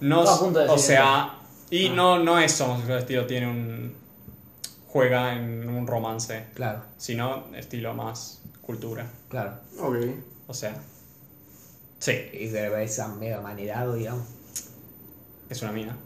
No, 0.00 0.50
de 0.50 0.68
o 0.68 0.78
sea, 0.78 1.34
y 1.70 1.88
Ah. 1.88 1.92
no, 1.94 2.18
no 2.18 2.38
es 2.40 2.60
homosexual 2.60 2.98
estilo, 2.98 3.26
tiene 3.26 3.46
un... 3.48 3.94
juega 4.88 5.34
en 5.34 5.68
un 5.68 5.86
romance, 5.86 6.46
Claro, 6.54 6.82
sino 6.96 7.44
estilo 7.54 7.94
más 7.94 8.40
cultura. 8.62 9.06
claro. 9.28 9.52
Ok. 9.80 9.96
O 10.48 10.54
sea, 10.54 10.74
sí, 11.98 12.12
Y 12.32 12.48
pero 12.48 12.76
es 12.76 13.00
mega 13.18 13.40
manerado, 13.40 13.94
digamos. 13.94 14.24
es 15.50 15.62
una 15.62 15.72
mina. 15.72 15.96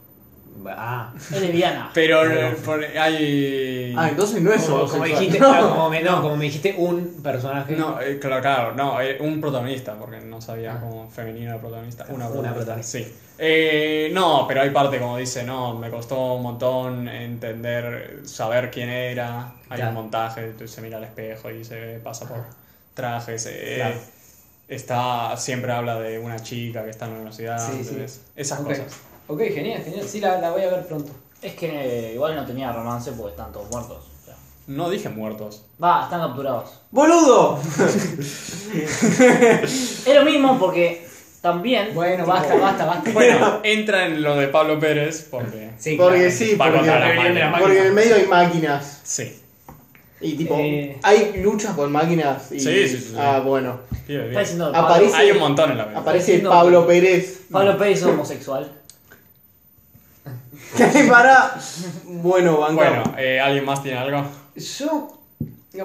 Ah, 0.67 1.11
Es 1.17 1.31
lesbiana. 1.41 1.89
Pero 1.95 2.29
eh, 2.29 2.55
por- 2.63 2.83
hay... 2.83 3.95
Ah, 3.97 4.09
entonces 4.09 4.39
no 4.39 4.53
es 4.53 4.61
como, 4.63 5.03
dijiste, 5.03 5.39
No. 5.39 5.49
claro, 5.49 5.69
como, 5.71 5.89
me, 5.89 6.03
no, 6.03 6.21
como 6.21 6.37
me 6.37 6.45
dijiste 6.45 6.75
un 6.77 7.21
personaje. 7.23 7.75
No, 7.75 7.99
eh, 7.99 8.19
claro, 8.19 8.39
claro, 8.39 8.75
no, 8.75 9.01
eh, 9.01 9.17
un 9.19 9.41
protagonista, 9.41 9.95
porque 9.97 10.19
no 10.21 10.39
sabía 10.41 10.75
Ah. 10.75 10.79
como 10.79 11.09
femenino 11.09 11.55
el 11.55 11.59
protagonista. 11.59 12.05
Una 12.09 12.27
Una 12.29 12.53
protagonista, 12.53 12.83
sí. 12.99 13.11
Eh, 13.39 14.11
no, 14.13 14.45
pero 14.47 14.61
hay 14.61 14.69
parte 14.69 14.99
como 14.99 15.17
dice, 15.17 15.43
no, 15.43 15.73
me 15.79 15.89
costó 15.89 16.35
un 16.35 16.43
montón 16.43 17.07
entender, 17.09 18.19
saber 18.25 18.69
quién 18.69 18.89
era. 18.89 19.55
Hay 19.69 19.77
Claro. 19.77 19.89
un 19.89 19.95
montaje, 19.95 20.53
se 20.67 20.81
mira 20.81 20.97
al 20.99 21.03
espejo 21.05 21.49
y 21.49 21.63
se 21.65 21.99
pasa 22.03 22.27
por 22.27 22.45
trajes. 22.93 23.47
eh, 23.49 23.73
Claro. 23.77 23.95
Está, 24.67 25.35
siempre 25.37 25.71
habla 25.71 25.99
de 25.99 26.19
una 26.19 26.39
chica 26.39 26.83
que 26.83 26.89
está 26.89 27.05
en 27.05 27.11
la 27.11 27.17
universidad. 27.17 27.59
Sí, 27.59 27.73
sí. 27.73 27.79
¿entendés? 27.81 28.21
Esas 28.35 28.59
cosas. 28.61 28.85
Ok, 29.27 29.39
genial, 29.53 29.83
genial. 29.83 30.07
Sí, 30.07 30.19
la, 30.19 30.39
la 30.39 30.51
voy 30.51 30.63
a 30.63 30.69
ver 30.69 30.85
pronto. 30.87 31.11
Es 31.41 31.53
que 31.55 32.11
igual 32.13 32.35
no 32.35 32.45
tenía 32.45 32.71
romance 32.71 33.11
porque 33.11 33.31
están 33.31 33.51
todos 33.51 33.69
muertos. 33.69 33.97
o 34.21 34.25
sea. 34.25 34.35
No 34.67 34.89
dije 34.89 35.09
muertos. 35.09 35.65
Va, 35.83 36.03
están 36.05 36.21
capturados. 36.21 36.79
¡Boludo! 36.91 37.59
Es 38.73 40.15
lo 40.15 40.23
mismo 40.25 40.57
porque 40.59 41.05
también. 41.41 41.93
Bueno, 41.93 42.23
tipo, 42.23 42.27
basta, 42.35 42.55
basta, 42.55 42.85
basta. 42.85 43.11
Bueno, 43.11 43.59
entra 43.63 44.05
en 44.05 44.21
lo 44.21 44.35
de 44.37 44.47
Pablo 44.47 44.79
Pérez 44.79 45.27
porque... 45.29 45.71
Sí, 45.77 45.95
Porque 45.97 46.17
claro. 46.19 46.31
sí, 46.31 46.55
porque, 46.57 46.77
máquina. 46.79 47.55
porque 47.59 47.79
en 47.79 47.85
el 47.87 47.93
medio 47.93 48.15
hay 48.15 48.27
máquinas. 48.27 49.01
Sí. 49.03 49.39
Y 50.23 50.35
tipo, 50.37 50.55
Eh. 50.57 50.97
hay 51.03 51.41
luchas 51.43 51.75
con 51.75 51.91
máquinas. 51.91 52.51
Y, 52.51 52.59
Sí, 52.59 52.87
sí, 52.87 52.97
sí, 52.97 52.97
sí. 53.09 53.15
Ah, 53.17 53.41
bueno. 53.45 53.79
Bien, 54.07 54.29
bien. 54.29 54.39
Diciendo 54.39 54.71
Aparece- 54.73 55.11
Pablo, 55.11 55.15
Hay 55.17 55.31
un 55.31 55.39
montón 55.39 55.71
en 55.71 55.77
la 55.77 55.83
película. 55.83 56.01
Aparece 56.01 56.25
Diciendo- 56.31 56.49
Pablo 56.49 56.87
Pérez. 56.87 57.41
Pablo 57.51 57.77
Pérez 57.77 57.99
es 57.99 58.05
homosexual. 58.05 58.71
Para. 61.09 61.55
Bueno, 62.05 62.57
banco. 62.57 62.75
Bueno, 62.75 63.03
eh, 63.17 63.39
¿alguien 63.39 63.65
más 63.65 63.83
tiene 63.83 63.97
algo? 63.97 64.25
Yo. 64.55 65.19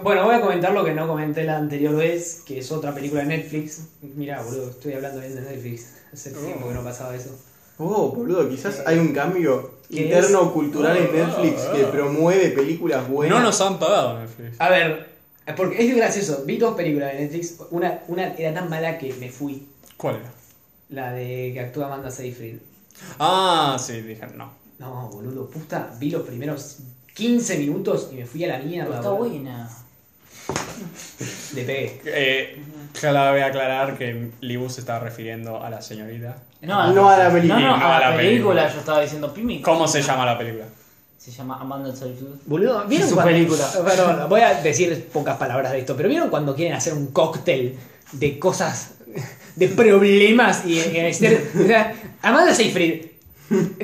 Bueno, 0.02 0.24
voy 0.24 0.34
a 0.34 0.40
comentar 0.40 0.72
lo 0.72 0.84
que 0.84 0.92
no 0.92 1.06
comenté 1.08 1.44
la 1.44 1.56
anterior 1.56 1.96
vez, 1.96 2.42
que 2.46 2.58
es 2.58 2.70
otra 2.70 2.94
película 2.94 3.22
de 3.22 3.28
Netflix. 3.28 3.80
Mirá, 4.02 4.42
boludo, 4.42 4.70
estoy 4.70 4.92
hablando 4.92 5.20
bien 5.20 5.34
de 5.34 5.40
Netflix. 5.40 5.94
Hace 6.12 6.30
tiempo 6.32 6.68
que 6.68 6.74
no 6.74 6.84
pasaba 6.84 7.14
eso. 7.16 7.30
Oh, 7.78 8.10
boludo, 8.10 8.48
quizás 8.48 8.82
hay 8.86 8.98
un 8.98 9.12
cambio 9.12 9.74
¿Qué 9.88 10.02
interno 10.02 10.42
es? 10.46 10.48
cultural 10.50 10.96
en 10.96 11.12
Netflix 11.12 11.62
que 11.62 11.84
promueve 11.84 12.48
películas 12.50 13.08
buenas. 13.08 13.38
No 13.38 13.44
nos 13.44 13.60
han 13.60 13.78
pagado 13.78 14.18
Netflix. 14.20 14.56
A 14.60 14.68
ver, 14.68 15.08
porque 15.56 15.86
es 15.88 15.96
gracioso. 15.96 16.42
Vi 16.44 16.58
dos 16.58 16.74
películas 16.76 17.12
de 17.12 17.20
Netflix. 17.20 17.56
Una, 17.70 18.00
una 18.08 18.34
era 18.34 18.52
tan 18.52 18.68
mala 18.68 18.98
que 18.98 19.14
me 19.14 19.30
fui. 19.30 19.66
¿Cuál 19.96 20.16
era? 20.16 20.32
La 20.90 21.12
de 21.12 21.52
que 21.54 21.60
actúa 21.60 21.86
Amanda 21.86 22.10
Seyfried. 22.10 22.56
Ah, 23.18 23.76
sí, 23.78 24.00
dije 24.02 24.26
no. 24.34 24.50
No, 24.78 25.08
boludo, 25.08 25.48
puta. 25.48 25.94
Vi 25.98 26.10
los 26.10 26.22
primeros 26.22 26.78
15 27.14 27.58
minutos 27.58 28.08
y 28.12 28.16
me 28.16 28.26
fui 28.26 28.44
a 28.44 28.48
la 28.48 28.58
mierda. 28.58 28.96
Está 28.96 29.10
boludo. 29.10 29.30
buena. 29.30 29.70
Le 31.54 31.62
pegué. 31.64 32.00
Eh, 32.04 32.62
voy 33.02 33.40
a 33.40 33.46
aclarar 33.46 33.96
que 33.96 34.30
Libu 34.40 34.68
se 34.68 34.80
estaba 34.80 35.00
refiriendo 35.00 35.62
a 35.62 35.70
la 35.70 35.80
señorita. 35.82 36.36
No, 36.62 36.92
No 36.92 37.08
a 37.08 37.16
la 37.18 37.30
película. 37.30 37.60
No, 37.60 37.76
no, 37.76 37.86
a 37.86 38.00
la, 38.00 38.16
película, 38.16 38.16
película. 38.16 38.72
yo 38.72 38.78
estaba 38.80 39.00
diciendo 39.00 39.32
Pimi. 39.32 39.62
¿Cómo 39.62 39.86
se 39.88 40.02
llama 40.02 40.26
la 40.26 40.36
película? 40.38 40.64
Se 41.16 41.30
llama 41.30 41.58
Amanda 41.60 41.94
Seyfried. 41.94 42.28
Boludo, 42.46 42.84
¿vieron 42.86 43.08
Su 43.08 43.14
cuando- 43.14 43.32
película. 43.32 43.64
Bueno, 43.82 44.28
voy 44.28 44.40
a 44.40 44.54
decir 44.62 45.08
pocas 45.12 45.36
palabras 45.36 45.72
de 45.72 45.80
esto, 45.80 45.96
pero 45.96 46.08
¿vieron 46.08 46.30
cuando 46.30 46.54
quieren 46.54 46.74
hacer 46.74 46.92
un 46.94 47.08
cóctel 47.08 47.76
de 48.12 48.38
cosas, 48.38 48.94
de 49.56 49.68
problemas 49.68 50.64
y, 50.64 50.74
y 50.78 50.98
hacer- 51.00 51.50
o 51.62 51.66
sea, 51.66 51.94
Amanda 52.22 52.54
Seyfried 52.54 53.06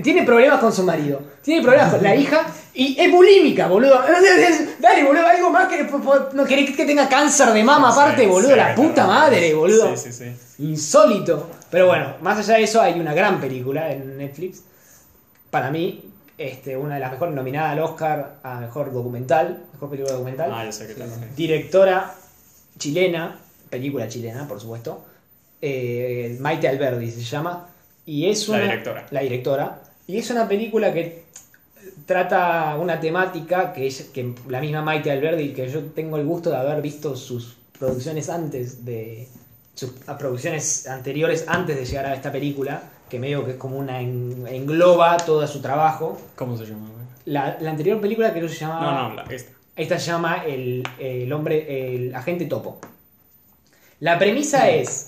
tiene 0.02 0.24
problemas 0.24 0.60
con 0.60 0.72
su 0.72 0.82
marido, 0.82 1.20
tiene 1.42 1.62
problemas 1.62 1.94
con 1.94 2.02
la 2.02 2.14
hija 2.14 2.46
y 2.74 2.98
es 2.98 3.10
bulímica, 3.10 3.66
boludo. 3.66 4.00
Dale, 4.80 5.04
boludo, 5.04 5.26
algo 5.26 5.50
más 5.50 5.68
que 5.68 5.84
no 6.32 6.44
querés 6.44 6.76
que 6.76 6.84
tenga 6.84 7.08
cáncer 7.08 7.48
de 7.52 7.64
mama 7.64 7.90
aparte, 7.90 8.26
boludo, 8.26 8.50
sí, 8.50 8.56
la 8.56 8.74
puta 8.74 9.06
madre, 9.06 9.54
boludo. 9.54 9.96
Sí, 9.96 10.12
sí, 10.12 10.34
sí. 10.56 10.62
Insólito. 10.64 11.48
Pero 11.70 11.86
bueno, 11.86 12.14
más 12.20 12.38
allá 12.38 12.58
de 12.58 12.64
eso, 12.64 12.80
hay 12.80 12.98
una 13.00 13.14
gran 13.14 13.40
película 13.40 13.90
en 13.90 14.18
Netflix. 14.18 14.62
Para 15.50 15.70
mí, 15.70 16.10
este, 16.36 16.76
una 16.76 16.94
de 16.94 17.00
las 17.00 17.12
mejores 17.12 17.34
nominada 17.34 17.70
al 17.70 17.78
Oscar 17.80 18.36
a 18.42 18.60
mejor 18.60 18.92
documental, 18.92 19.64
mejor 19.72 19.90
película 19.90 20.14
documental. 20.14 20.50
Ah, 20.52 20.64
yo 20.64 20.72
sé 20.72 20.86
que 20.86 20.94
tal. 20.94 21.08
Directora 21.36 22.14
chilena, 22.78 23.38
película 23.70 24.08
chilena, 24.08 24.46
por 24.46 24.60
supuesto. 24.60 25.04
eh, 25.62 26.36
Maite 26.40 26.68
Alberdi 26.68 27.10
se 27.10 27.22
llama. 27.22 27.68
Y 28.06 28.28
es 28.28 28.48
La 28.48 28.56
una, 28.56 28.64
directora. 28.64 29.06
La 29.10 29.20
directora. 29.20 29.82
Y 30.06 30.18
es 30.18 30.30
una 30.30 30.46
película 30.46 30.92
que 30.92 31.24
trata 32.06 32.76
una 32.78 33.00
temática 33.00 33.72
que, 33.72 33.86
es, 33.86 34.02
que 34.12 34.34
la 34.48 34.60
misma 34.60 34.82
Maite 34.82 35.10
Alberdi, 35.10 35.52
que 35.52 35.68
yo 35.68 35.80
tengo 35.94 36.16
el 36.16 36.26
gusto 36.26 36.50
de 36.50 36.56
haber 36.56 36.82
visto 36.82 37.16
sus 37.16 37.56
producciones 37.78 38.28
antes 38.28 38.84
de. 38.84 39.28
sus 39.74 39.90
producciones 40.18 40.86
anteriores 40.86 41.44
antes 41.48 41.76
de 41.76 41.84
llegar 41.84 42.06
a 42.06 42.14
esta 42.14 42.30
película, 42.30 42.82
que 43.08 43.18
medio 43.18 43.44
que 43.44 43.52
es 43.52 43.56
como 43.56 43.78
una 43.78 44.00
en- 44.00 44.46
engloba 44.48 45.16
todo 45.16 45.46
su 45.46 45.60
trabajo. 45.60 46.20
¿Cómo 46.36 46.56
se 46.56 46.66
llama? 46.66 46.88
La, 47.26 47.56
la 47.60 47.70
anterior 47.70 48.00
película 48.00 48.32
creo 48.32 48.46
que 48.46 48.52
se 48.52 48.60
llamaba. 48.60 48.92
No, 49.02 49.08
no, 49.10 49.14
la, 49.16 49.22
esta. 49.34 49.52
Esta 49.76 49.98
se 49.98 50.06
llama 50.12 50.44
el, 50.46 50.84
el 51.00 51.32
hombre, 51.32 51.96
el 51.96 52.14
agente 52.14 52.44
topo. 52.46 52.78
La 54.00 54.18
premisa 54.18 54.68
es 54.70 55.06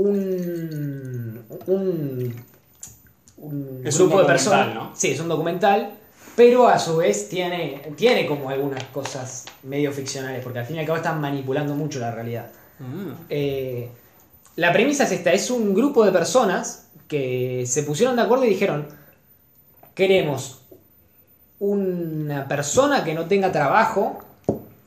un, 0.00 1.44
un, 1.66 2.44
un 3.38 3.82
Es 3.84 3.98
un 4.00 4.08
grupo 4.08 4.22
de 4.22 4.26
personas. 4.26 4.74
¿no? 4.74 4.92
Sí, 4.94 5.10
es 5.10 5.20
un 5.20 5.28
documental, 5.28 5.94
pero 6.36 6.68
a 6.68 6.78
su 6.78 6.96
vez 6.96 7.28
tiene, 7.28 7.92
tiene 7.96 8.26
como 8.26 8.50
algunas 8.50 8.84
cosas 8.84 9.44
medio 9.62 9.92
ficcionales, 9.92 10.42
porque 10.42 10.60
al 10.60 10.66
fin 10.66 10.76
y 10.76 10.78
al 10.80 10.86
cabo 10.86 10.96
están 10.96 11.20
manipulando 11.20 11.74
mucho 11.74 11.98
la 11.98 12.10
realidad. 12.10 12.50
Ah. 12.80 13.14
Eh, 13.28 13.90
la 14.56 14.72
premisa 14.72 15.04
es 15.04 15.12
esta, 15.12 15.32
es 15.32 15.50
un 15.50 15.74
grupo 15.74 16.04
de 16.04 16.12
personas 16.12 16.90
que 17.08 17.64
se 17.66 17.82
pusieron 17.82 18.16
de 18.16 18.22
acuerdo 18.22 18.44
y 18.44 18.50
dijeron, 18.50 18.88
queremos 19.94 20.62
una 21.58 22.48
persona 22.48 23.04
que 23.04 23.14
no 23.14 23.26
tenga 23.26 23.52
trabajo 23.52 24.18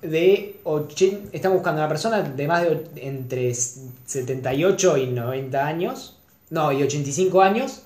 de 0.03 0.59
80, 0.63 1.29
están 1.35 1.53
buscando 1.53 1.81
una 1.81 1.87
persona 1.89 2.21
de 2.21 2.47
más 2.47 2.63
de 2.63 2.83
entre 2.97 3.53
78 3.53 4.97
y 4.97 5.07
90 5.07 5.65
años, 5.65 6.17
no, 6.49 6.71
y 6.71 6.83
85 6.83 7.41
años, 7.41 7.83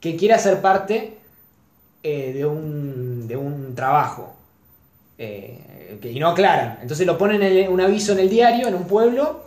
que 0.00 0.16
quiera 0.16 0.38
ser 0.38 0.60
parte 0.60 1.18
eh, 2.02 2.32
de, 2.34 2.44
un, 2.46 3.26
de 3.28 3.36
un 3.36 3.74
trabajo. 3.74 4.34
eh, 5.16 5.96
que- 6.02 6.10
y 6.10 6.18
no 6.18 6.28
aclaran. 6.28 6.78
Entonces 6.82 7.06
lo 7.06 7.16
ponen 7.16 7.40
en 7.42 7.70
un 7.72 7.80
aviso 7.80 8.12
en 8.12 8.18
el 8.18 8.28
diario, 8.28 8.66
en 8.66 8.74
un 8.74 8.84
pueblo, 8.88 9.44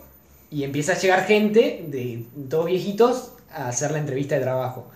y 0.50 0.64
empieza 0.64 0.92
a 0.94 0.98
llegar 0.98 1.24
gente, 1.26 1.84
de 1.88 2.24
todos 2.48 2.66
viejitos, 2.66 3.32
a 3.52 3.68
hacer 3.68 3.90
la 3.90 3.98
entrevista 3.98 4.34
de 4.36 4.40
trabajo. 4.40 4.86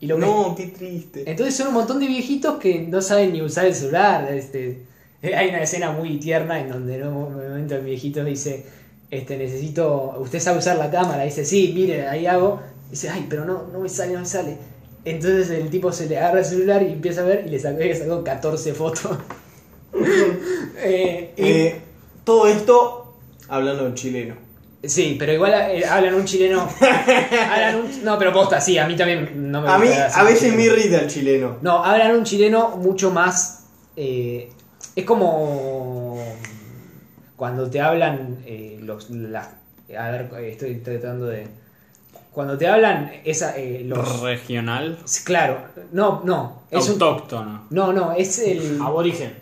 Y 0.00 0.06
lo 0.06 0.16
que- 0.16 0.22
No, 0.22 0.54
qué 0.56 0.66
triste. 0.68 1.24
entonces 1.30 1.54
son 1.54 1.68
un 1.68 1.74
montón 1.74 2.00
de 2.00 2.06
viejitos 2.06 2.58
que 2.58 2.80
no 2.80 3.02
saben 3.02 3.32
ni 3.34 3.42
usar 3.42 3.66
el 3.66 3.74
celular. 3.74 4.32
Este, 4.32 4.82
hay 5.36 5.48
una 5.48 5.62
escena 5.62 5.92
muy 5.92 6.18
tierna 6.18 6.60
en 6.60 6.68
donde 6.68 6.96
en 6.96 7.06
un 7.08 7.34
momento 7.34 7.76
el 7.76 7.82
viejito 7.84 8.24
dice, 8.24 8.64
este, 9.10 9.36
necesito, 9.36 10.16
usted 10.18 10.40
sabe 10.40 10.58
usar 10.58 10.76
la 10.78 10.90
cámara, 10.90 11.24
dice, 11.24 11.44
sí, 11.44 11.72
mire, 11.74 12.06
ahí 12.08 12.26
hago. 12.26 12.60
Dice, 12.90 13.08
ay, 13.08 13.26
pero 13.28 13.44
no, 13.44 13.68
no 13.72 13.80
me 13.80 13.88
sale, 13.88 14.12
no 14.14 14.20
me 14.20 14.26
sale. 14.26 14.56
Entonces 15.04 15.50
el 15.50 15.68
tipo 15.70 15.90
se 15.92 16.06
le 16.08 16.18
agarra 16.18 16.40
el 16.40 16.44
celular 16.44 16.82
y 16.82 16.92
empieza 16.92 17.22
a 17.22 17.24
ver 17.24 17.44
y 17.46 17.50
le 17.50 17.58
sacó, 17.58 17.78
le 17.78 17.94
sacó 17.94 18.22
14 18.24 18.74
fotos. 18.74 19.18
Eh, 20.84 21.32
y- 21.36 21.42
Eh, 21.42 21.80
todo 22.24 22.46
esto 22.48 23.14
hablando 23.48 23.86
en 23.86 23.94
chileno. 23.94 24.34
sí, 24.82 25.16
pero 25.18 25.32
igual 25.32 25.52
eh, 25.70 25.84
hablan 25.84 26.14
un 26.14 26.24
chileno. 26.24 26.66
hablan 27.50 27.76
un- 27.76 28.04
no, 28.04 28.18
pero 28.18 28.32
posta, 28.32 28.60
sí, 28.60 28.78
a 28.78 28.86
mí 28.86 28.96
también 28.96 29.50
no 29.50 29.60
me 29.60 29.68
A 29.68 29.78
mí, 29.78 29.86
gusta 29.86 30.06
a 30.08 30.24
veces 30.24 30.54
me 30.54 30.64
irrita 30.64 31.00
el 31.00 31.08
chileno. 31.08 31.58
No, 31.62 31.84
hablan 31.84 32.16
un 32.16 32.24
chileno 32.24 32.76
mucho 32.78 33.10
más. 33.10 33.64
Es 34.96 35.04
como. 35.04 36.22
Cuando 37.36 37.68
te 37.70 37.80
hablan 37.80 38.38
eh, 38.46 38.78
los. 38.82 39.10
las- 39.10 39.48
a 39.98 40.10
ver, 40.10 40.30
estoy 40.44 40.76
tratando 40.76 41.26
de. 41.26 41.46
cuando 42.32 42.56
te 42.56 42.66
hablan, 42.68 43.12
esa, 43.24 43.56
eh, 43.58 43.82
los. 43.84 44.20
Regional. 44.22 44.98
Claro, 45.24 45.58
no, 45.92 46.22
no. 46.24 46.62
Es 46.70 46.86
un, 46.88 46.92
Autóctono. 47.02 47.66
no, 47.70 47.92
no, 47.92 48.12
es 48.12 48.38
el. 48.38 48.80
Aborigen. 48.80 49.34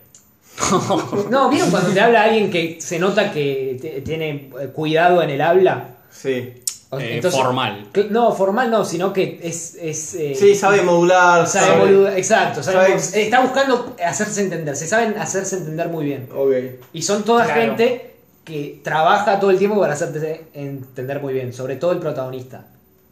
No, 1.31 1.49
¿vieron 1.49 1.71
cuando 1.71 1.91
te 1.91 2.01
habla 2.01 2.25
alguien 2.25 2.51
que 2.51 2.81
se 2.81 2.99
nota 2.99 3.33
que 3.33 3.79
te- 3.81 4.01
tiene 4.03 4.51
eh, 4.61 4.67
cuidado 4.75 5.23
en 5.23 5.31
el 5.31 5.41
habla? 5.41 5.97
Sí. 6.11 6.60
Eh, 6.99 7.21
formal. 7.23 7.89
No, 8.11 8.33
formal 8.33 8.69
no, 8.71 8.85
sino 8.85 9.13
que 9.13 9.39
es. 9.43 9.77
es 9.81 10.15
eh, 10.15 10.35
Sí, 10.35 10.55
sabe 10.57 10.83
modular. 10.83 11.47
sabe 11.47 11.67
sabe- 11.67 11.81
boluda- 11.85 12.17
exacto, 12.17 12.63
sabe- 12.65 12.99
sabe- 12.99 13.23
está 13.23 13.41
buscando 13.41 13.95
hacerse 14.05 14.43
entender, 14.43 14.75
se 14.77 14.89
saben 14.89 15.17
hacerse 15.17 15.59
entender 15.59 15.89
muy 15.89 16.05
bien. 16.05 16.29
Ok. 16.35 16.51
Y 16.93 17.03
son 17.03 17.25
toda 17.25 17.45
Claro. 17.45 17.61
gente 17.61 18.15
que 18.45 18.81
trabaja 18.83 19.39
todo 19.39 19.51
el 19.53 19.59
tiempo 19.59 19.79
para 19.79 19.93
hacerte 19.93 20.47
entender 20.55 21.21
muy 21.21 21.33
bien, 21.33 21.53
sobre 21.53 21.77
todo 21.77 21.93
el 21.93 21.99
protagonista. 22.01 22.67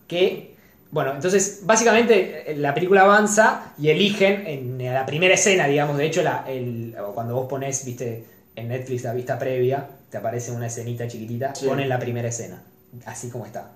Que, 0.08 0.54
bueno, 0.90 1.12
entonces, 1.14 1.60
básicamente 1.64 2.50
eh, 2.50 2.56
la 2.56 2.74
película 2.74 3.02
avanza 3.02 3.74
y 3.78 3.90
eligen 3.90 4.44
en 4.46 4.92
la 4.92 5.06
primera 5.06 5.34
escena, 5.34 5.68
digamos, 5.68 5.96
de 5.98 6.06
hecho, 6.06 6.22
la, 6.22 6.44
el, 6.48 6.96
o 6.98 7.12
cuando 7.12 7.34
vos 7.36 7.46
pones, 7.48 7.84
viste, 7.84 8.24
en 8.56 8.68
Netflix 8.68 9.04
la 9.04 9.12
vista 9.12 9.38
previa, 9.38 9.86
te 10.10 10.16
aparece 10.16 10.50
una 10.50 10.66
escenita 10.66 11.06
chiquitita, 11.06 11.54
Sí. 11.54 11.66
ponen 11.66 11.88
la 11.88 11.98
primera 12.00 12.26
escena, 12.28 12.60
así 13.06 13.30
como 13.30 13.46
está. 13.46 13.70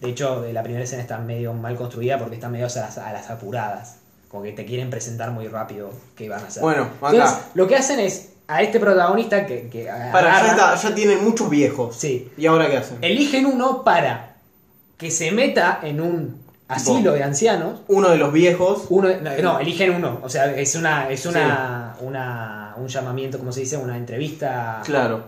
De 0.00 0.10
hecho, 0.10 0.44
la 0.52 0.62
primera 0.62 0.84
escena 0.84 1.02
está 1.02 1.18
medio 1.18 1.52
mal 1.54 1.76
construida 1.76 2.18
porque 2.18 2.34
está 2.34 2.48
medio 2.48 2.66
a 2.66 2.68
las, 2.68 2.98
a 2.98 3.12
las 3.12 3.30
apuradas. 3.30 3.96
Como 4.28 4.42
que 4.42 4.52
te 4.52 4.64
quieren 4.66 4.90
presentar 4.90 5.30
muy 5.30 5.46
rápido 5.48 5.90
qué 6.16 6.28
van 6.28 6.42
a 6.42 6.48
hacer. 6.48 6.62
Bueno, 6.62 6.88
acá. 7.00 7.10
Entonces, 7.12 7.38
lo 7.54 7.66
que 7.68 7.76
hacen 7.76 8.00
es 8.00 8.30
a 8.48 8.62
este 8.62 8.80
protagonista 8.80 9.46
que, 9.46 9.68
que 9.68 9.84
Para, 9.86 10.10
ya, 10.28 10.38
agarra- 10.40 10.74
está, 10.74 10.88
ya 10.88 10.94
tienen 10.94 11.24
muchos 11.24 11.48
viejos. 11.48 11.96
Sí. 11.96 12.30
¿Y 12.36 12.46
ahora 12.46 12.68
qué 12.68 12.78
hacen? 12.78 12.98
eligen 13.00 13.46
uno 13.46 13.84
para 13.84 14.34
que 14.98 15.10
se 15.10 15.30
meta 15.30 15.78
en 15.82 16.00
un 16.00 16.42
asilo 16.68 17.12
de 17.12 17.22
ancianos. 17.22 17.80
Uno 17.88 18.10
de 18.10 18.16
los 18.18 18.32
viejos. 18.32 18.86
Uno, 18.88 19.08
no, 19.22 19.30
no, 19.42 19.60
eligen 19.60 19.94
uno. 19.94 20.18
O 20.22 20.28
sea, 20.28 20.52
es 20.54 20.74
una, 20.74 21.08
es 21.08 21.24
una, 21.26 21.94
una 22.00 22.74
un 22.76 22.88
llamamiento, 22.88 23.38
como 23.38 23.52
se 23.52 23.60
dice, 23.60 23.76
una 23.76 23.96
entrevista. 23.96 24.82
Claro. 24.84 25.24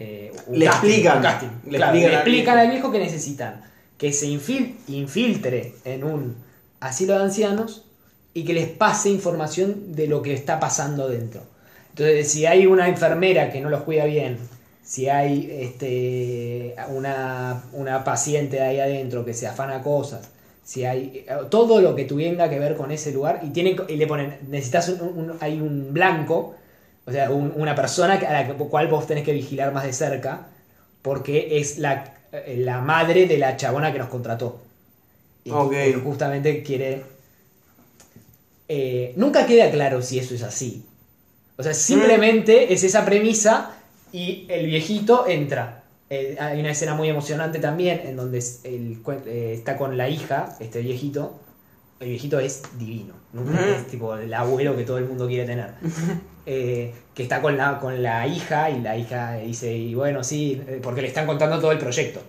Eh, 0.00 0.32
un 0.46 0.58
Le 0.58 0.64
casting, 0.66 0.88
explican. 0.88 1.16
un 1.18 1.22
casting. 1.22 1.48
Le 1.70 1.76
Claro, 1.76 1.92
explican 1.92 2.10
le 2.10 2.16
al 2.16 2.22
explican 2.22 2.54
viejo. 2.56 2.58
al 2.66 2.70
viejo 2.70 2.92
que 2.92 2.98
necesitan 2.98 3.60
que 3.98 4.12
se 4.12 4.26
infil- 4.28 4.76
infiltre 4.88 5.74
en 5.84 6.04
un 6.04 6.36
asilo 6.80 7.16
de 7.18 7.24
ancianos 7.24 7.84
y 8.32 8.44
que 8.44 8.54
les 8.54 8.66
pase 8.68 9.10
información 9.10 9.94
de 9.94 10.06
lo 10.06 10.22
que 10.22 10.32
está 10.32 10.58
pasando 10.58 11.08
dentro. 11.08 11.42
Entonces, 11.90 12.28
si 12.30 12.46
hay 12.46 12.66
una 12.66 12.88
enfermera 12.88 13.50
que 13.52 13.60
no 13.60 13.68
los 13.68 13.82
cuida 13.82 14.04
bien, 14.06 14.38
si 14.82 15.08
hay 15.08 15.48
este, 15.52 16.74
una, 16.88 17.64
una 17.72 18.02
paciente 18.04 18.60
ahí 18.60 18.80
adentro 18.80 19.24
que 19.24 19.34
se 19.34 19.46
afana 19.46 19.82
cosas, 19.82 20.30
si 20.64 20.84
hay 20.84 21.26
todo 21.50 21.80
lo 21.80 21.94
que 21.96 22.04
tuviera 22.04 22.48
que 22.48 22.58
ver 22.58 22.76
con 22.76 22.90
ese 22.92 23.12
lugar 23.12 23.40
y, 23.42 23.50
tienen, 23.50 23.76
y 23.88 23.96
le 23.96 24.06
ponen, 24.06 24.38
necesitas 24.48 24.88
un, 24.88 25.00
un- 25.02 25.36
hay 25.40 25.60
un 25.60 25.92
blanco, 25.92 26.54
o 27.10 27.12
sea, 27.12 27.30
un- 27.30 27.52
una 27.56 27.74
persona 27.74 28.14
a 28.14 28.32
la 28.44 28.54
cual 28.54 28.88
vos 28.88 29.06
tenés 29.06 29.24
que 29.24 29.32
vigilar 29.32 29.72
más 29.72 29.84
de 29.84 29.92
cerca, 29.92 30.48
porque 31.02 31.58
es 31.60 31.78
la, 31.78 32.14
la 32.48 32.80
madre 32.80 33.26
de 33.26 33.38
la 33.38 33.56
chabona 33.56 33.92
que 33.92 33.98
nos 33.98 34.08
contrató. 34.08 34.60
Y 35.44 35.94
justamente 35.94 36.62
quiere... 36.62 37.04
eh, 38.68 39.12
nunca 39.16 39.46
queda 39.46 39.70
claro 39.70 40.02
si 40.02 40.18
eso 40.18 40.34
es 40.34 40.42
así. 40.42 40.86
O 41.58 41.62
sea, 41.62 41.74
simplemente 41.74 42.72
es 42.72 42.84
esa 42.84 43.04
premisa 43.06 43.72
y 44.12 44.46
el 44.50 44.66
viejito 44.66 45.26
entra. 45.28 45.84
Eh, 46.10 46.36
hay 46.40 46.60
una 46.60 46.72
escena 46.72 46.94
muy 46.94 47.08
emocionante 47.10 47.60
también 47.60 48.02
en 48.04 48.16
donde 48.16 48.38
el 48.64 49.02
eh, 49.26 49.54
está 49.56 49.76
con 49.78 49.96
la 49.96 50.08
hija, 50.08 50.56
este 50.60 50.80
viejito. 50.82 51.40
El 52.00 52.10
viejito 52.10 52.40
es 52.40 52.62
divino. 52.78 53.19
Es 53.32 53.86
tipo 53.86 54.16
el 54.16 54.32
abuelo 54.34 54.76
que 54.76 54.84
todo 54.84 54.98
el 54.98 55.06
mundo 55.06 55.26
quiere 55.26 55.46
tener. 55.46 55.70
Eh, 56.46 56.92
que 57.14 57.24
está 57.24 57.42
con 57.42 57.56
la, 57.56 57.78
con 57.78 58.02
la 58.02 58.26
hija 58.26 58.70
y 58.70 58.80
la 58.80 58.96
hija 58.96 59.34
dice, 59.34 59.76
y 59.76 59.94
bueno, 59.94 60.24
sí, 60.24 60.60
eh, 60.66 60.80
porque 60.82 61.02
le 61.02 61.08
están 61.08 61.26
contando 61.26 61.60
todo 61.60 61.70
el 61.70 61.78
proyecto. 61.78 62.20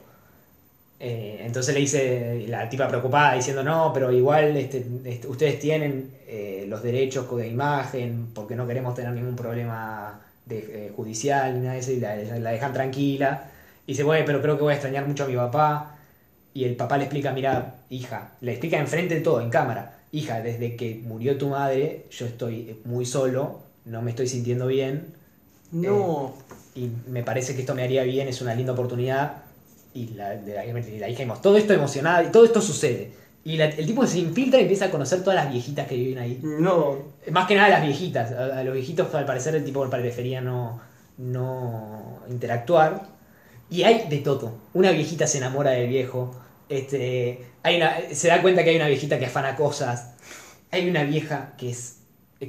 Eh, 0.99 1.41
entonces 1.45 1.73
le 1.73 1.79
dice 1.79 2.45
la 2.47 2.69
tipa 2.69 2.87
preocupada 2.87 3.33
diciendo 3.33 3.63
no, 3.63 3.91
pero 3.91 4.11
igual 4.11 4.55
este, 4.55 4.85
este, 5.05 5.27
ustedes 5.27 5.59
tienen 5.59 6.11
eh, 6.27 6.65
los 6.67 6.83
derechos 6.83 7.25
de 7.35 7.47
imagen 7.47 8.27
porque 8.35 8.55
no 8.55 8.67
queremos 8.67 8.93
tener 8.93 9.11
ningún 9.11 9.35
problema 9.35 10.19
de, 10.45 10.91
judicial 10.95 11.55
ni 11.55 11.61
nada 11.61 11.73
de 11.73 11.79
eso 11.79 11.91
y 11.91 11.99
la, 11.99 12.15
la 12.17 12.51
dejan 12.51 12.73
tranquila. 12.73 13.49
Y 13.87 13.93
dice, 13.93 14.03
bueno, 14.03 14.25
pero 14.25 14.41
creo 14.41 14.57
que 14.57 14.63
voy 14.63 14.73
a 14.73 14.75
extrañar 14.75 15.07
mucho 15.07 15.23
a 15.23 15.27
mi 15.27 15.35
papá. 15.35 15.95
Y 16.53 16.65
el 16.65 16.75
papá 16.75 16.97
le 16.97 17.05
explica, 17.05 17.31
mira, 17.31 17.75
hija, 17.89 18.31
le 18.41 18.51
explica 18.51 18.77
enfrente 18.77 19.15
de 19.15 19.21
todo, 19.21 19.41
en 19.41 19.49
cámara. 19.49 20.00
Hija, 20.11 20.41
desde 20.41 20.75
que 20.75 21.01
murió 21.05 21.37
tu 21.37 21.49
madre, 21.49 22.05
yo 22.11 22.25
estoy 22.25 22.77
muy 22.85 23.05
solo, 23.05 23.59
no 23.85 24.01
me 24.01 24.11
estoy 24.11 24.27
sintiendo 24.27 24.67
bien. 24.67 25.13
No. 25.71 26.33
Y 26.75 26.89
me 27.07 27.23
parece 27.23 27.55
que 27.55 27.61
esto 27.61 27.75
me 27.75 27.83
haría 27.83 28.03
bien, 28.03 28.27
es 28.27 28.41
una 28.41 28.53
linda 28.55 28.73
oportunidad. 28.73 29.43
Y 29.93 30.07
la, 30.09 30.29
de 30.31 30.53
la, 30.53 30.63
la 30.65 31.09
hija 31.09 31.33
todo 31.41 31.57
esto 31.57 31.73
emocionada, 31.73 32.23
y 32.23 32.31
todo 32.31 32.45
esto 32.45 32.61
sucede. 32.61 33.11
Y 33.43 33.57
la- 33.57 33.65
el 33.65 33.85
tipo 33.85 34.05
se 34.05 34.19
infiltra 34.19 34.59
y 34.59 34.63
empieza 34.63 34.85
a 34.85 34.91
conocer 34.91 35.21
todas 35.23 35.35
las 35.43 35.51
viejitas 35.51 35.87
que 35.87 35.95
viven 35.95 36.19
ahí. 36.19 36.39
No. 36.43 36.97
Más 37.31 37.47
que 37.47 37.55
nada 37.55 37.69
las 37.69 37.83
viejitas. 37.85 38.31
A, 38.31 38.59
a 38.59 38.63
los 38.63 38.73
viejitos 38.73 39.13
al 39.15 39.25
parecer 39.25 39.55
el 39.55 39.63
tipo 39.63 39.89
prefería 39.89 40.41
no, 40.41 40.79
no 41.17 42.19
interactuar. 42.29 43.07
Y 43.69 43.83
hay 43.83 44.07
de 44.09 44.17
todo. 44.17 44.53
Una 44.73 44.91
viejita 44.91 45.25
se 45.27 45.37
enamora 45.39 45.71
del 45.71 45.87
viejo. 45.89 46.35
Este, 46.71 47.45
hay 47.63 47.75
una, 47.75 47.97
se 48.13 48.29
da 48.29 48.41
cuenta 48.41 48.63
que 48.63 48.69
hay 48.69 48.77
una 48.77 48.87
viejita 48.87 49.19
que 49.19 49.25
afana 49.25 49.57
cosas. 49.57 50.13
Hay 50.71 50.89
una 50.89 51.03
vieja 51.03 51.53
que 51.57 51.69
es... 51.69 51.97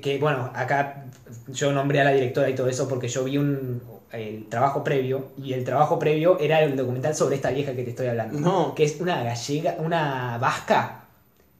Que 0.00 0.18
bueno, 0.18 0.50
acá 0.54 1.04
yo 1.48 1.72
nombré 1.72 2.00
a 2.00 2.04
la 2.04 2.12
directora 2.12 2.48
y 2.48 2.54
todo 2.54 2.68
eso 2.68 2.88
porque 2.88 3.08
yo 3.08 3.24
vi 3.24 3.36
un, 3.36 3.82
el 4.12 4.48
trabajo 4.48 4.84
previo. 4.84 5.32
Y 5.36 5.52
el 5.52 5.64
trabajo 5.64 5.98
previo 5.98 6.38
era 6.38 6.62
el 6.62 6.76
documental 6.76 7.14
sobre 7.14 7.36
esta 7.36 7.50
vieja 7.50 7.74
que 7.74 7.82
te 7.82 7.90
estoy 7.90 8.06
hablando. 8.06 8.38
No. 8.38 8.74
Que 8.74 8.84
es 8.84 9.00
una 9.00 9.22
gallega, 9.24 9.76
una 9.78 10.38
vasca 10.38 11.04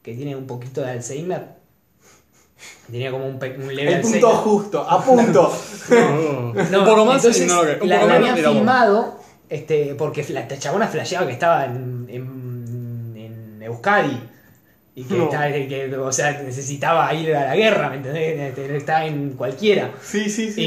que 0.02 0.14
tiene 0.14 0.36
un 0.36 0.46
poquito 0.46 0.82
de 0.82 0.92
Alzheimer. 0.92 1.46
Tenía 2.90 3.10
como 3.10 3.26
un, 3.26 3.34
un 3.34 3.74
leve 3.74 3.88
El 3.88 3.94
Alzheimer. 3.96 4.20
punto 4.20 4.36
justo, 4.36 4.86
a 4.88 5.04
punto. 5.04 5.52
No, 5.90 6.80
un 6.80 6.86
poco 6.86 7.04
más 7.04 7.16
entonces 7.16 7.48
no 7.48 7.64
lo 7.64 7.82
un 7.82 7.88
la, 7.88 8.04
la 8.04 8.06
menos 8.06 8.30
habían 8.30 8.54
filmado 8.54 9.18
este, 9.52 9.94
porque 9.96 10.24
la 10.30 10.48
chabona 10.58 10.86
flasheaba 10.86 11.26
que 11.26 11.34
estaba 11.34 11.66
en, 11.66 12.06
en 12.08 12.41
Euskadi 13.72 14.18
y 14.94 15.04
que, 15.04 15.14
No. 15.16 15.24
estaba- 15.24 15.50
que, 15.52 15.96
o 15.96 16.12
sea, 16.12 16.42
necesitaba 16.42 17.12
ir 17.14 17.34
a 17.34 17.46
la 17.46 17.56
guerra, 17.56 17.90
¿me 17.90 17.96
entendés? 17.96 18.58
Estaba 18.58 19.06
en 19.06 19.30
cualquiera. 19.32 19.92
Sí, 20.02 20.28
sí, 20.28 20.50
sí. 20.52 20.62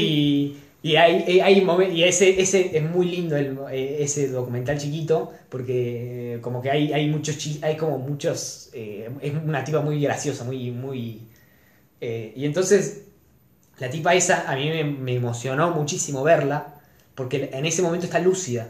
Y, 0.82 0.90
y 0.90 0.96
hay, 0.96 1.40
hay 1.40 1.60
momen- 1.64 1.92
y 1.92 2.04
ese, 2.04 2.40
ese 2.40 2.76
es 2.76 2.82
muy 2.82 3.06
lindo 3.06 3.36
el- 3.36 3.58
eh, 3.72 3.98
ese 4.00 4.28
documental 4.28 4.78
chiquito 4.78 5.32
porque 5.48 6.34
eh, 6.34 6.40
como 6.40 6.60
que 6.62 6.70
hay, 6.70 6.92
hay 6.92 7.08
muchos 7.08 7.36
hay 7.62 7.76
como 7.76 7.98
muchos 7.98 8.70
eh, 8.72 9.08
es 9.20 9.32
una 9.34 9.64
tipa 9.64 9.80
muy 9.80 10.00
graciosa 10.00 10.44
muy 10.44 10.70
muy 10.70 11.22
eh, 12.00 12.32
y 12.36 12.44
entonces 12.44 13.04
la 13.78 13.90
tipa 13.90 14.14
esa 14.14 14.50
a 14.50 14.54
mí 14.54 14.68
me, 14.68 14.84
me 14.84 15.14
emocionó 15.16 15.70
muchísimo 15.70 16.22
verla 16.22 16.74
porque 17.14 17.50
en 17.52 17.64
ese 17.66 17.82
momento 17.82 18.06
está 18.06 18.18
lúcida 18.20 18.68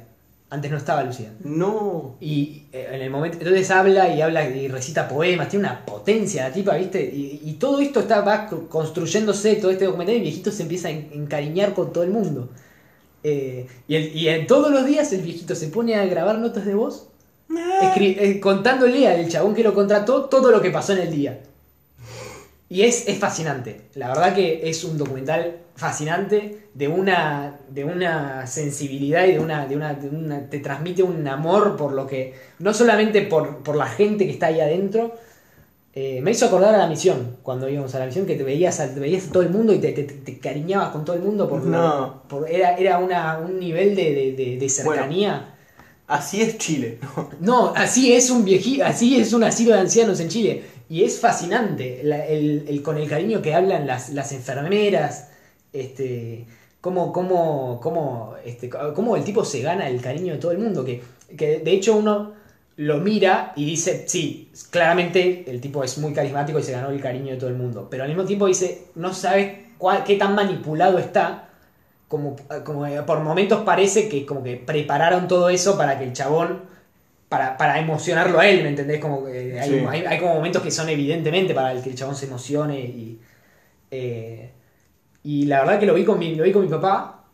antes 0.48 0.70
no 0.70 0.76
estaba 0.76 1.02
lúcida 1.02 1.30
No. 1.42 2.16
y 2.20 2.62
eh, 2.72 2.88
en 2.92 3.02
el 3.02 3.10
momento, 3.10 3.38
entonces 3.40 3.68
habla 3.70 4.14
y 4.14 4.20
habla 4.22 4.48
y 4.48 4.68
recita 4.68 5.08
poemas, 5.08 5.48
tiene 5.48 5.66
una 5.66 5.84
potencia 5.84 6.48
la 6.48 6.54
tipa, 6.54 6.76
¿viste? 6.76 7.02
Y, 7.02 7.40
y 7.44 7.52
todo 7.54 7.80
esto 7.80 8.00
está, 8.00 8.20
va 8.20 8.46
co- 8.46 8.68
construyéndose, 8.68 9.56
todo 9.56 9.70
este 9.72 9.86
documental, 9.86 10.14
y 10.14 10.18
el 10.18 10.22
viejito 10.22 10.50
se 10.52 10.62
empieza 10.62 10.88
a 10.88 10.92
en- 10.92 11.10
encariñar 11.12 11.74
con 11.74 11.92
todo 11.92 12.04
el 12.04 12.10
mundo. 12.10 12.48
Eh, 13.24 13.66
y, 13.88 13.96
el- 13.96 14.16
y 14.16 14.28
en 14.28 14.46
todos 14.46 14.70
los 14.70 14.86
días 14.86 15.12
el 15.12 15.22
viejito 15.22 15.54
se 15.56 15.66
pone 15.68 15.96
a 15.96 16.06
grabar 16.06 16.38
notas 16.38 16.64
de 16.64 16.74
voz, 16.74 17.08
escri- 17.50 18.16
eh, 18.18 18.38
contándole 18.40 19.08
al 19.08 19.28
chabón 19.28 19.54
que 19.54 19.64
lo 19.64 19.74
contrató 19.74 20.26
todo 20.26 20.50
lo 20.52 20.60
que 20.62 20.70
pasó 20.70 20.92
en 20.92 21.00
el 21.00 21.10
día. 21.10 21.40
Y 22.68 22.82
es, 22.82 23.06
es 23.08 23.18
fascinante. 23.18 23.82
La 23.94 24.08
verdad 24.08 24.34
que 24.34 24.68
es 24.68 24.82
un 24.84 24.96
documental 24.98 25.58
fascinante 25.76 26.68
de 26.74 26.88
una, 26.88 27.58
de 27.68 27.84
una 27.84 28.46
sensibilidad 28.46 29.24
y 29.26 29.32
de 29.32 29.40
una, 29.40 29.66
de 29.66 29.76
una, 29.76 29.94
de 29.94 30.08
una- 30.08 30.48
Te 30.50 30.58
transmite 30.60 31.02
un 31.02 31.26
amor 31.28 31.76
por 31.76 31.92
lo 31.92 32.06
que. 32.06 32.34
No 32.58 32.72
solamente 32.74 33.22
por, 33.22 33.58
por 33.58 33.76
la 33.76 33.86
gente 33.86 34.26
que 34.26 34.32
está 34.32 34.46
ahí 34.46 34.60
adentro. 34.60 35.14
eh, 35.98 36.20
me 36.20 36.30
hizo 36.32 36.44
acordar 36.46 36.74
a 36.74 36.78
la 36.78 36.86
misión, 36.88 37.36
cuando 37.42 37.68
íbamos 37.70 37.94
a 37.94 37.98
la 38.00 38.04
misión, 38.06 38.26
que 38.26 38.34
te 38.36 38.42
veías 38.44 38.80
a, 38.80 38.92
te 38.92 39.00
veías 39.00 39.28
a 39.28 39.32
todo 39.32 39.42
el 39.42 39.48
mundo 39.50 39.72
y 39.72 39.78
te, 39.78 39.92
te, 39.92 40.02
te 40.04 40.38
cariñabas 40.38 40.90
con 40.90 41.04
todo 41.06 41.16
el 41.16 41.22
mundo. 41.22 41.48
Por, 41.48 41.62
No. 41.62 42.22
por- 42.28 42.50
era 42.50 42.76
era 42.76 42.98
una, 42.98 43.38
un 43.38 43.58
nivel 43.58 43.96
de, 43.96 44.34
de- 44.36 44.56
de- 44.58 44.68
cercanía. 44.68 45.54
Así 46.06 46.40
es 46.42 46.58
Chile. 46.58 46.98
No, 47.40 47.72
así 47.74 48.12
es 48.12 48.30
un 48.30 48.44
viejito, 48.44 48.84
así 48.84 49.18
es 49.20 49.32
un 49.32 49.42
asilo 49.44 49.74
de 49.74 49.80
ancianos 49.80 50.20
en 50.20 50.28
Chile. 50.28 50.62
Y 50.88 51.02
es 51.02 51.18
fascinante 51.18 52.00
la- 52.04 52.26
el, 52.26 52.64
el- 52.68 52.82
con 52.82 52.96
el 52.98 53.08
cariño 53.08 53.40
que 53.42 53.54
hablan 53.54 53.86
las, 53.86 54.10
las 54.10 54.32
enfermeras, 54.32 55.30
este, 55.80 56.46
cómo, 56.80 57.12
cómo, 57.12 57.80
cómo, 57.82 58.34
este, 58.44 58.68
cómo 58.70 59.16
el 59.16 59.24
tipo 59.24 59.44
se 59.44 59.60
gana 59.62 59.88
el 59.88 60.00
cariño 60.00 60.34
de 60.34 60.38
todo 60.40 60.52
el 60.52 60.58
mundo. 60.58 60.84
Que, 60.84 61.02
que 61.36 61.58
de 61.60 61.70
hecho 61.72 61.96
uno 61.96 62.32
lo 62.76 62.98
mira 62.98 63.52
y 63.56 63.64
dice, 63.64 64.04
sí, 64.06 64.50
claramente 64.70 65.44
el 65.46 65.60
tipo 65.60 65.82
es 65.82 65.96
muy 65.98 66.12
carismático 66.12 66.58
y 66.58 66.62
se 66.62 66.72
ganó 66.72 66.90
el 66.90 67.00
cariño 67.00 67.32
de 67.32 67.38
todo 67.38 67.48
el 67.50 67.56
mundo, 67.56 67.88
pero 67.90 68.02
al 68.02 68.08
mismo 68.10 68.24
tiempo 68.24 68.46
dice, 68.46 68.82
no 68.94 69.14
sabe 69.14 69.64
cuál- 69.78 70.04
qué 70.04 70.16
tan 70.16 70.34
manipulado 70.34 70.98
está, 70.98 71.48
como, 72.08 72.36
como 72.64 72.86
por 73.06 73.20
momentos 73.20 73.62
parece 73.64 74.08
que 74.08 74.26
como 74.26 74.42
que 74.42 74.56
prepararon 74.56 75.26
todo 75.28 75.48
eso 75.48 75.76
para 75.78 75.98
que 75.98 76.04
el 76.04 76.12
chabón, 76.12 76.62
para, 77.28 77.56
para 77.56 77.80
emocionarlo 77.80 78.38
a 78.38 78.46
él, 78.48 78.62
¿me 78.62 78.68
entendés? 78.70 79.00
Como 79.00 79.26
hay, 79.26 79.62
Sí. 79.62 79.84
hay, 79.88 80.04
hay 80.06 80.18
como 80.20 80.34
momentos 80.34 80.62
que 80.62 80.70
son 80.70 80.88
evidentemente 80.88 81.54
para 81.54 81.72
el 81.72 81.82
que 81.82 81.90
el 81.90 81.96
chabón 81.96 82.14
se 82.16 82.26
emocione 82.26 82.78
y... 82.80 83.18
eh, 83.90 84.50
y 85.26 85.44
la 85.46 85.60
verdad 85.60 85.80
que 85.80 85.86
lo 85.86 85.94
vi 85.94 86.04
con 86.04 86.18
mi, 86.18 86.34
lo 86.34 86.44
vi 86.44 86.52
con 86.52 86.62
mi 86.62 86.68
papá 86.68 87.24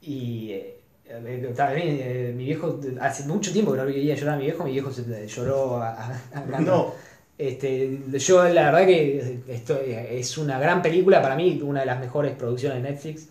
y 0.00 0.50
eh, 0.52 0.78
eh, 1.08 1.52
también, 1.56 1.98
eh, 2.00 2.32
mi 2.36 2.44
viejo, 2.44 2.80
hace 3.00 3.24
mucho 3.24 3.52
tiempo 3.52 3.72
que 3.72 3.78
no 3.78 3.86
veía 3.86 4.14
llorar 4.14 4.34
a 4.34 4.38
mi 4.38 4.44
viejo, 4.44 4.64
mi 4.64 4.72
viejo 4.72 4.90
se 4.90 5.26
lloró 5.28 5.76
a, 5.82 5.90
a- 5.90 6.20
a- 6.34 6.60
No. 6.60 6.92
Este, 7.38 7.98
yo 8.18 8.44
la 8.48 8.70
verdad 8.70 8.86
que 8.86 9.40
esto 9.48 9.78
es 9.78 10.38
una 10.38 10.58
gran 10.58 10.80
película, 10.80 11.20
para 11.20 11.36
mí 11.36 11.60
una 11.62 11.80
de 11.80 11.86
las 11.86 12.00
mejores 12.00 12.34
producciones 12.34 12.82
de 12.82 12.90
Netflix 12.90 13.28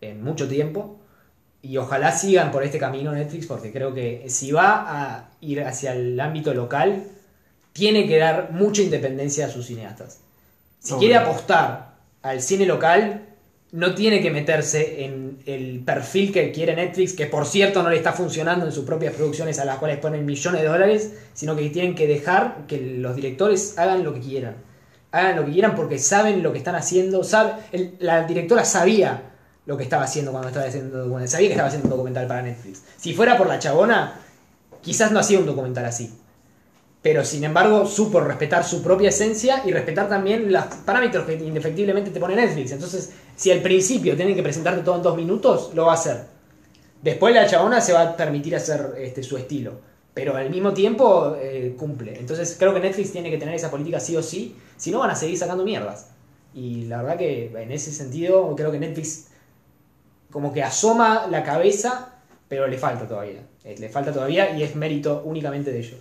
en 0.00 0.22
mucho 0.24 0.48
tiempo. 0.48 0.98
Y 1.60 1.76
ojalá 1.78 2.10
sigan 2.12 2.50
por 2.50 2.62
este 2.62 2.78
camino 2.78 3.12
Netflix, 3.12 3.46
porque 3.46 3.70
creo 3.72 3.92
que 3.94 4.24
si 4.28 4.52
va 4.52 4.84
a 4.86 5.28
ir 5.42 5.62
hacia 5.62 5.92
el 5.92 6.18
ámbito 6.20 6.54
local, 6.54 7.04
tiene 7.74 8.06
que 8.06 8.16
dar 8.18 8.50
mucha 8.52 8.80
independencia 8.82 9.46
a 9.46 9.48
sus 9.50 9.66
cineastas. 9.66 10.20
Si 10.78 10.92
Obvio. 10.92 10.98
quiere 11.00 11.16
apostar 11.16 11.96
al 12.22 12.40
cine 12.40 12.64
local, 12.66 13.26
no 13.74 13.92
tiene 13.92 14.22
que 14.22 14.30
meterse 14.30 15.04
en 15.04 15.38
el 15.46 15.80
perfil 15.80 16.32
que 16.32 16.52
quiere 16.52 16.76
Netflix, 16.76 17.12
que 17.12 17.26
por 17.26 17.44
cierto 17.44 17.82
no 17.82 17.90
le 17.90 17.96
está 17.96 18.12
funcionando 18.12 18.64
en 18.64 18.70
sus 18.70 18.84
propias 18.84 19.14
producciones 19.14 19.58
a 19.58 19.64
las 19.64 19.78
cuales 19.78 19.98
ponen 19.98 20.24
millones 20.24 20.62
de 20.62 20.68
dólares, 20.68 21.14
sino 21.32 21.56
que 21.56 21.68
tienen 21.70 21.96
que 21.96 22.06
dejar 22.06 22.66
que 22.68 22.80
los 22.80 23.16
directores 23.16 23.76
hagan 23.76 24.04
lo 24.04 24.14
que 24.14 24.20
quieran. 24.20 24.54
Hagan 25.10 25.34
lo 25.34 25.44
que 25.44 25.50
quieran 25.50 25.74
porque 25.74 25.98
saben 25.98 26.40
lo 26.40 26.52
que 26.52 26.58
están 26.58 26.76
haciendo. 26.76 27.24
Sabe, 27.24 27.54
la 27.98 28.24
directora 28.24 28.64
sabía 28.64 29.32
lo 29.66 29.76
que 29.76 29.82
estaba 29.82 30.04
haciendo 30.04 30.30
cuando 30.30 30.50
estaba 30.50 30.66
haciendo. 30.66 31.26
Sabía 31.26 31.48
que 31.48 31.54
estaba 31.54 31.66
haciendo 31.66 31.88
un 31.88 31.90
documental 31.90 32.28
para 32.28 32.42
Netflix. 32.42 32.84
Si 32.96 33.12
fuera 33.12 33.36
por 33.36 33.48
la 33.48 33.58
chabona, 33.58 34.20
quizás 34.82 35.10
no 35.10 35.18
hacía 35.18 35.40
un 35.40 35.46
documental 35.46 35.84
así. 35.84 36.14
Pero 37.04 37.22
sin 37.22 37.44
embargo, 37.44 37.84
supo 37.84 38.18
respetar 38.18 38.64
su 38.64 38.82
propia 38.82 39.10
esencia 39.10 39.62
y 39.66 39.72
respetar 39.72 40.08
también 40.08 40.50
los 40.50 40.64
parámetros 40.86 41.26
que 41.26 41.34
indefectiblemente 41.34 42.10
te 42.10 42.18
pone 42.18 42.34
Netflix. 42.34 42.72
Entonces, 42.72 43.12
si 43.36 43.50
al 43.50 43.60
principio 43.60 44.16
tienen 44.16 44.34
que 44.34 44.42
presentarte 44.42 44.80
todo 44.80 44.96
en 44.96 45.02
dos 45.02 45.14
minutos, 45.14 45.72
lo 45.74 45.84
va 45.84 45.90
a 45.90 45.96
hacer. 45.96 46.24
Después 47.02 47.34
la 47.34 47.46
chabona 47.46 47.82
se 47.82 47.92
va 47.92 48.00
a 48.00 48.16
permitir 48.16 48.56
hacer 48.56 48.94
este, 48.96 49.22
su 49.22 49.36
estilo. 49.36 49.72
Pero 50.14 50.34
al 50.34 50.48
mismo 50.48 50.72
tiempo 50.72 51.36
eh, 51.38 51.74
cumple. 51.78 52.18
Entonces 52.18 52.56
creo 52.58 52.72
que 52.72 52.80
Netflix 52.80 53.12
tiene 53.12 53.30
que 53.30 53.36
tener 53.36 53.54
esa 53.54 53.70
política 53.70 54.00
sí 54.00 54.16
o 54.16 54.22
sí. 54.22 54.56
Si 54.78 54.90
no 54.90 55.00
van 55.00 55.10
a 55.10 55.14
seguir 55.14 55.36
sacando 55.36 55.62
mierdas. 55.62 56.08
Y 56.54 56.86
la 56.86 57.02
verdad 57.02 57.18
que 57.18 57.52
en 57.54 57.70
ese 57.70 57.92
sentido 57.92 58.56
creo 58.56 58.72
que 58.72 58.78
Netflix 58.78 59.26
como 60.30 60.54
que 60.54 60.62
asoma 60.62 61.26
la 61.30 61.44
cabeza, 61.44 62.14
pero 62.48 62.66
le 62.66 62.78
falta 62.78 63.06
todavía. 63.06 63.42
Eh, 63.62 63.74
Le 63.78 63.90
falta 63.90 64.10
todavía 64.10 64.56
y 64.56 64.62
es 64.62 64.74
mérito 64.74 65.20
únicamente 65.26 65.70
de 65.70 65.80
ellos. 65.80 65.98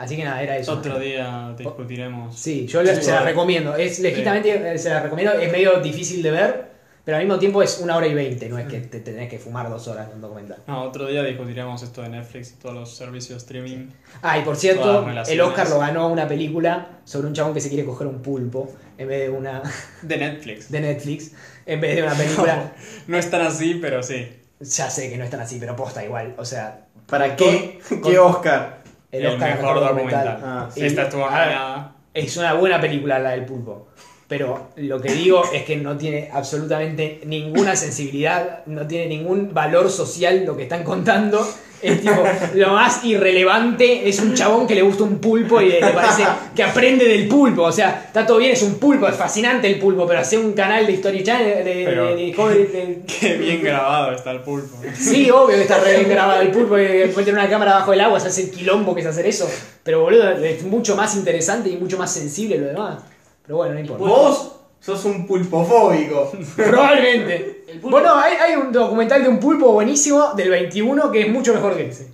Así 0.00 0.16
que 0.16 0.24
nada, 0.24 0.42
era 0.42 0.56
eso. 0.56 0.72
Otro 0.72 0.98
día 0.98 1.54
discutiremos. 1.58 2.34
Sí, 2.34 2.66
yo 2.66 2.80
Sí, 2.86 3.02
se 3.02 3.10
la 3.12 3.20
recomiendo. 3.22 3.76
Es 3.76 3.98
legítimamente, 3.98 4.72
eh, 4.74 4.78
se 4.78 4.88
la 4.88 5.00
recomiendo. 5.00 5.34
Es 5.34 5.52
medio 5.52 5.78
difícil 5.80 6.22
de 6.22 6.30
ver, 6.30 6.70
pero 7.04 7.18
al 7.18 7.22
mismo 7.24 7.38
tiempo 7.38 7.62
es 7.62 7.78
una 7.80 7.96
hora 7.98 8.06
y 8.06 8.14
veinte. 8.14 8.48
No 8.48 8.58
es 8.58 8.66
que 8.66 8.80
te 8.80 9.00
tenés 9.00 9.28
que 9.28 9.38
fumar 9.38 9.68
dos 9.68 9.86
horas 9.88 10.08
en 10.08 10.14
un 10.14 10.20
documental. 10.22 10.56
No, 10.66 10.84
otro 10.84 11.06
día 11.06 11.22
discutiremos 11.22 11.82
esto 11.82 12.00
de 12.00 12.08
Netflix 12.08 12.52
y 12.52 12.54
todos 12.54 12.74
los 12.74 12.96
servicios 12.96 13.28
de 13.30 13.36
streaming. 13.58 13.88
Ah, 14.22 14.38
y 14.38 14.42
por 14.42 14.56
cierto, 14.56 15.06
el. 15.28 15.40
Oscar 15.42 15.68
lo 15.68 15.78
ganó 15.80 16.08
una 16.08 16.26
película 16.26 17.00
sobre 17.04 17.26
un 17.26 17.34
chabón 17.34 17.52
que 17.52 17.60
se 17.60 17.68
quiere 17.68 17.84
coger 17.84 18.06
un 18.06 18.22
pulpo 18.22 18.72
en 18.96 19.06
vez 19.06 19.20
de 19.20 19.28
una 19.28 19.60
De 20.02 20.16
Netflix. 20.16 20.70
de 20.70 20.80
Netflix, 20.80 21.32
en 21.66 21.78
vez 21.80 21.96
de 21.96 22.02
una 22.04 22.14
película. 22.14 22.72
No 23.06 23.18
es 23.18 23.30
tan 23.30 23.42
así, 23.42 23.74
pero 23.74 24.02
sí. 24.02 24.28
Ya 24.60 24.88
sé 24.88 25.10
que 25.10 25.18
no 25.18 25.24
es 25.24 25.30
tan 25.30 25.40
así, 25.40 25.58
pero 25.60 25.76
posta 25.76 26.02
igual. 26.02 26.34
O 26.38 26.44
sea, 26.46 26.86
¿Para 27.06 27.34
qué? 27.36 27.80
con- 27.88 28.02
¿Qué 28.02 28.18
Oscar? 28.18 28.79
El 29.12 29.24
El, 29.24 29.32
Oscar 29.32 29.56
mejor 29.56 29.80
documental. 29.80 30.40
Ah, 30.42 30.68
Y- 30.74 30.84
Esta 30.84 31.02
estuvo 31.02 31.26
ah. 31.28 31.92
Es 32.12 32.36
una 32.36 32.54
buena 32.54 32.80
película 32.80 33.18
la 33.18 33.30
del 33.30 33.44
pulpo. 33.44 33.88
Pero 34.28 34.68
lo 34.76 35.00
que 35.00 35.12
digo 35.12 35.42
es 35.52 35.64
que 35.64 35.76
no 35.76 35.96
tiene 35.96 36.30
absolutamente 36.32 37.20
ninguna 37.24 37.74
sensibilidad, 37.74 38.64
no 38.66 38.86
tiene 38.86 39.06
ningún 39.08 39.52
valor 39.52 39.90
social 39.90 40.44
lo 40.46 40.56
que 40.56 40.62
están 40.64 40.84
contando. 40.84 41.44
Es 41.82 42.00
tipo, 42.00 42.22
lo 42.54 42.72
más 42.72 43.02
irrelevante 43.04 44.08
es 44.08 44.18
un 44.20 44.34
chabón 44.34 44.66
que 44.66 44.74
le 44.74 44.82
gusta 44.82 45.02
un 45.04 45.18
pulpo 45.18 45.60
y 45.62 45.70
le 45.70 45.80
parece 45.92 46.24
que 46.54 46.62
aprende 46.62 47.06
del 47.06 47.26
pulpo. 47.26 47.62
O 47.62 47.72
sea, 47.72 48.04
está 48.06 48.26
todo 48.26 48.38
bien, 48.38 48.52
es 48.52 48.62
un 48.62 48.78
pulpo, 48.78 49.08
es 49.08 49.14
fascinante 49.16 49.66
el 49.66 49.78
pulpo, 49.78 50.06
pero 50.06 50.20
hacer 50.20 50.38
un 50.40 50.52
canal 50.52 50.86
de 50.86 50.92
History 50.92 51.22
Channel, 51.22 51.64
de, 51.64 51.82
Pero- 51.86 52.06
de- 52.08 52.16
de 52.16 52.22
Discovery, 52.22 52.62
de- 52.64 53.00
Qué 53.20 53.34
bien 53.38 53.62
grabado 53.62 54.12
está 54.12 54.30
el 54.32 54.40
pulpo. 54.40 54.76
Sí, 54.94 55.30
obvio 55.30 55.56
que 55.56 55.62
está 55.62 55.78
re 55.80 55.96
bien 55.98 56.10
grabado 56.10 56.42
el 56.42 56.50
pulpo, 56.50 56.74
que 56.76 56.82
después 56.82 57.24
tener 57.24 57.40
una 57.40 57.48
cámara 57.48 57.72
bajo 57.74 57.92
el 57.92 58.00
agua, 58.00 58.20
se 58.20 58.28
hace 58.28 58.42
el 58.42 58.50
quilombo 58.50 58.94
que 58.94 59.00
es 59.00 59.06
hacer 59.06 59.26
eso. 59.26 59.48
Pero 59.82 60.02
boludo, 60.02 60.30
es 60.32 60.62
mucho 60.64 60.96
más 60.96 61.16
interesante 61.16 61.70
y 61.70 61.76
mucho 61.76 61.96
más 61.96 62.12
sensible 62.12 62.58
lo 62.58 62.66
demás. 62.66 62.98
Pero 63.46 63.56
bueno, 63.56 63.74
no 63.74 63.80
importa. 63.80 64.04
Vos 64.04 64.52
sos 64.80 65.04
un 65.04 65.26
pulpofóbico. 65.26 66.32
Probablemente. 66.56 67.64
Pulpo- 67.80 67.90
Bueno, 67.90 68.14
hay, 68.16 68.34
hay 68.34 68.56
un 68.56 68.72
documental 68.72 69.22
de 69.22 69.28
un 69.28 69.38
pulpo 69.38 69.72
buenísimo 69.72 70.32
del 70.34 70.50
21 70.50 71.10
que 71.12 71.22
es 71.22 71.28
mucho 71.30 71.54
mejor 71.54 71.76
que 71.76 71.88
ese. 71.88 72.08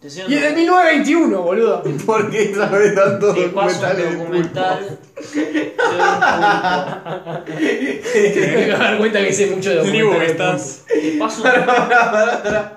Y 0.00 0.06
es 0.06 0.14
del 0.42 0.54
dando- 0.54 0.56
1921, 0.60 1.42
boludo. 1.42 1.82
¿Por 2.06 2.30
qué 2.30 2.54
sabes 2.54 2.94
tanto 2.94 3.34
te 3.34 3.48
paso 3.48 3.80
documentales 3.80 4.04
un 4.04 4.18
de 4.18 4.18
documental 4.18 4.80
de 4.80 4.88
un 4.88 4.96
pulpo. 4.98 5.08
Te 7.44 8.70
vas 8.72 8.80
a 8.80 8.84
dar 8.84 8.98
cuenta 8.98 9.18
que 9.24 9.32
sé 9.32 9.46
mucho 9.46 9.70
de 9.70 9.76
documentales 9.76 10.30
estás. 10.30 10.84
Te 10.86 11.18
paso, 11.18 11.42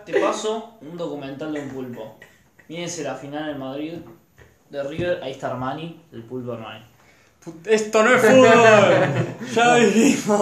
te 0.06 0.19
paso 0.19 0.77
un 0.82 0.97
documental 0.97 1.54
de 1.54 1.60
un 1.62 1.69
pulpo. 1.69 2.15
Mírense 2.67 3.04
la 3.04 3.15
final 3.15 3.49
en 3.51 3.60
Madrid 3.60 3.93
de 4.69 4.84
River, 4.84 5.19
ahí 5.21 5.32
está 5.32 5.49
Armani, 5.51 6.01
el 6.13 6.23
pulpo 6.23 6.54
Armani. 6.54 6.84
Esto 7.65 8.04
no 8.04 8.13
es 8.13 8.21
fútbol. 8.21 8.45
Ya 9.56 9.75
dijimos. 9.75 10.39